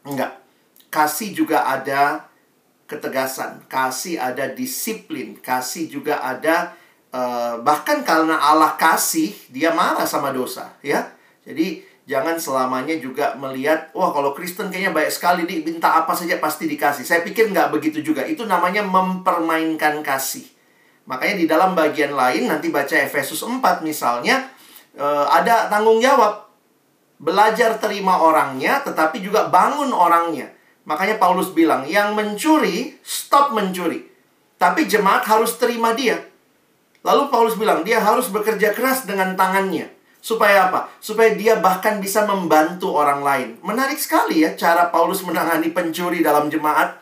[0.05, 0.41] Enggak.
[0.89, 2.29] Kasih juga ada
[2.85, 6.77] ketegasan, kasih ada disiplin, kasih juga ada
[7.11, 11.11] eh, bahkan karena Allah kasih, dia marah sama dosa, ya.
[11.45, 16.37] Jadi jangan selamanya juga melihat, wah kalau Kristen kayaknya baik sekali, di minta apa saja
[16.41, 17.05] pasti dikasih.
[17.05, 18.25] Saya pikir nggak begitu juga.
[18.25, 20.54] Itu namanya mempermainkan kasih.
[21.05, 24.49] Makanya di dalam bagian lain nanti baca Efesus 4 misalnya
[24.97, 26.49] eh, ada tanggung jawab
[27.21, 30.53] belajar terima orangnya tetapi juga bangun orangnya.
[30.85, 34.05] Makanya Paulus bilang yang mencuri stop mencuri.
[34.61, 36.21] Tapi jemaat harus terima dia.
[37.05, 39.93] Lalu Paulus bilang dia harus bekerja keras dengan tangannya.
[40.25, 40.89] Supaya apa?
[41.05, 43.49] Supaya dia bahkan bisa membantu orang lain.
[43.61, 46.97] Menarik sekali ya cara Paulus menangani pencuri dalam jemaat.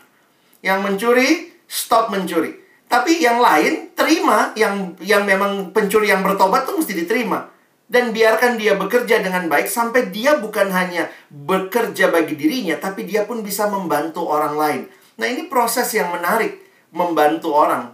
[0.62, 1.28] Yang mencuri,
[1.70, 2.61] stop mencuri.
[2.92, 7.48] Tapi yang lain terima yang yang memang pencuri yang bertobat tuh mesti diterima.
[7.88, 13.24] Dan biarkan dia bekerja dengan baik sampai dia bukan hanya bekerja bagi dirinya, tapi dia
[13.24, 14.82] pun bisa membantu orang lain.
[15.16, 17.92] Nah ini proses yang menarik, membantu orang.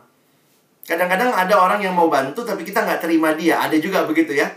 [0.86, 3.62] Kadang-kadang ada orang yang mau bantu tapi kita nggak terima dia.
[3.62, 4.50] Ada juga begitu ya.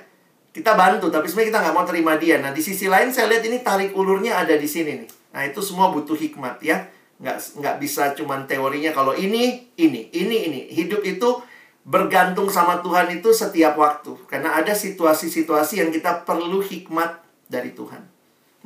[0.49, 2.41] Kita bantu tapi sebenarnya kita nggak mau terima dia.
[2.41, 5.09] Nah di sisi lain saya lihat ini tarik ulurnya ada di sini nih.
[5.37, 6.85] Nah itu semua butuh hikmat ya.
[7.21, 10.61] Nggak, nggak bisa cuman teorinya kalau ini, ini, ini, ini.
[10.73, 11.37] Hidup itu
[11.85, 14.17] bergantung sama Tuhan itu setiap waktu.
[14.25, 18.01] Karena ada situasi-situasi yang kita perlu hikmat dari Tuhan.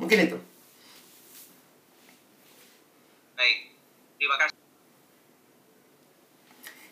[0.00, 0.38] Mungkin itu.
[3.36, 3.58] Baik.
[4.16, 4.56] Terima kasih.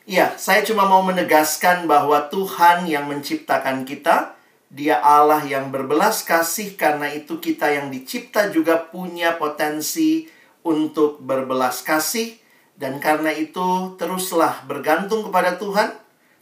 [0.04, 4.36] Iya, saya cuma mau menegaskan bahwa Tuhan yang menciptakan kita,
[4.68, 10.28] Dia Allah yang berbelas kasih, karena itu kita yang dicipta juga punya potensi
[10.64, 12.40] untuk berbelas kasih,
[12.74, 15.94] dan karena itu teruslah bergantung kepada Tuhan.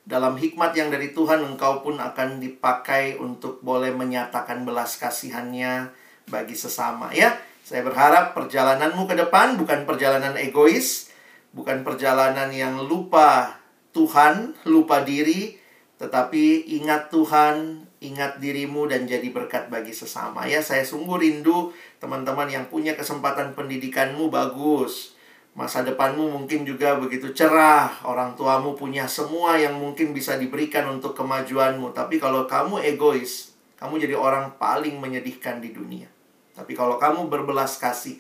[0.02, 5.94] Dalam hikmat yang dari Tuhan, engkau pun akan dipakai untuk boleh menyatakan belas kasihannya
[6.26, 7.14] bagi sesama.
[7.14, 11.10] Ya, saya berharap perjalananmu ke depan bukan perjalanan egois,
[11.54, 13.58] bukan perjalanan yang lupa
[13.94, 15.54] Tuhan, lupa diri,
[16.02, 20.42] tetapi ingat Tuhan, ingat dirimu dan jadi berkat bagi sesama.
[20.50, 21.70] Ya, saya sungguh rindu
[22.02, 25.14] teman-teman yang punya kesempatan pendidikanmu bagus.
[25.54, 28.02] Masa depanmu mungkin juga begitu cerah.
[28.02, 31.94] Orang tuamu punya semua yang mungkin bisa diberikan untuk kemajuanmu.
[31.94, 36.10] Tapi kalau kamu egois, kamu jadi orang paling menyedihkan di dunia.
[36.58, 38.18] Tapi kalau kamu berbelas kasih,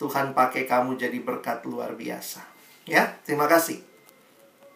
[0.00, 2.42] Tuhan pakai kamu jadi berkat luar biasa.
[2.88, 3.91] Ya, terima kasih.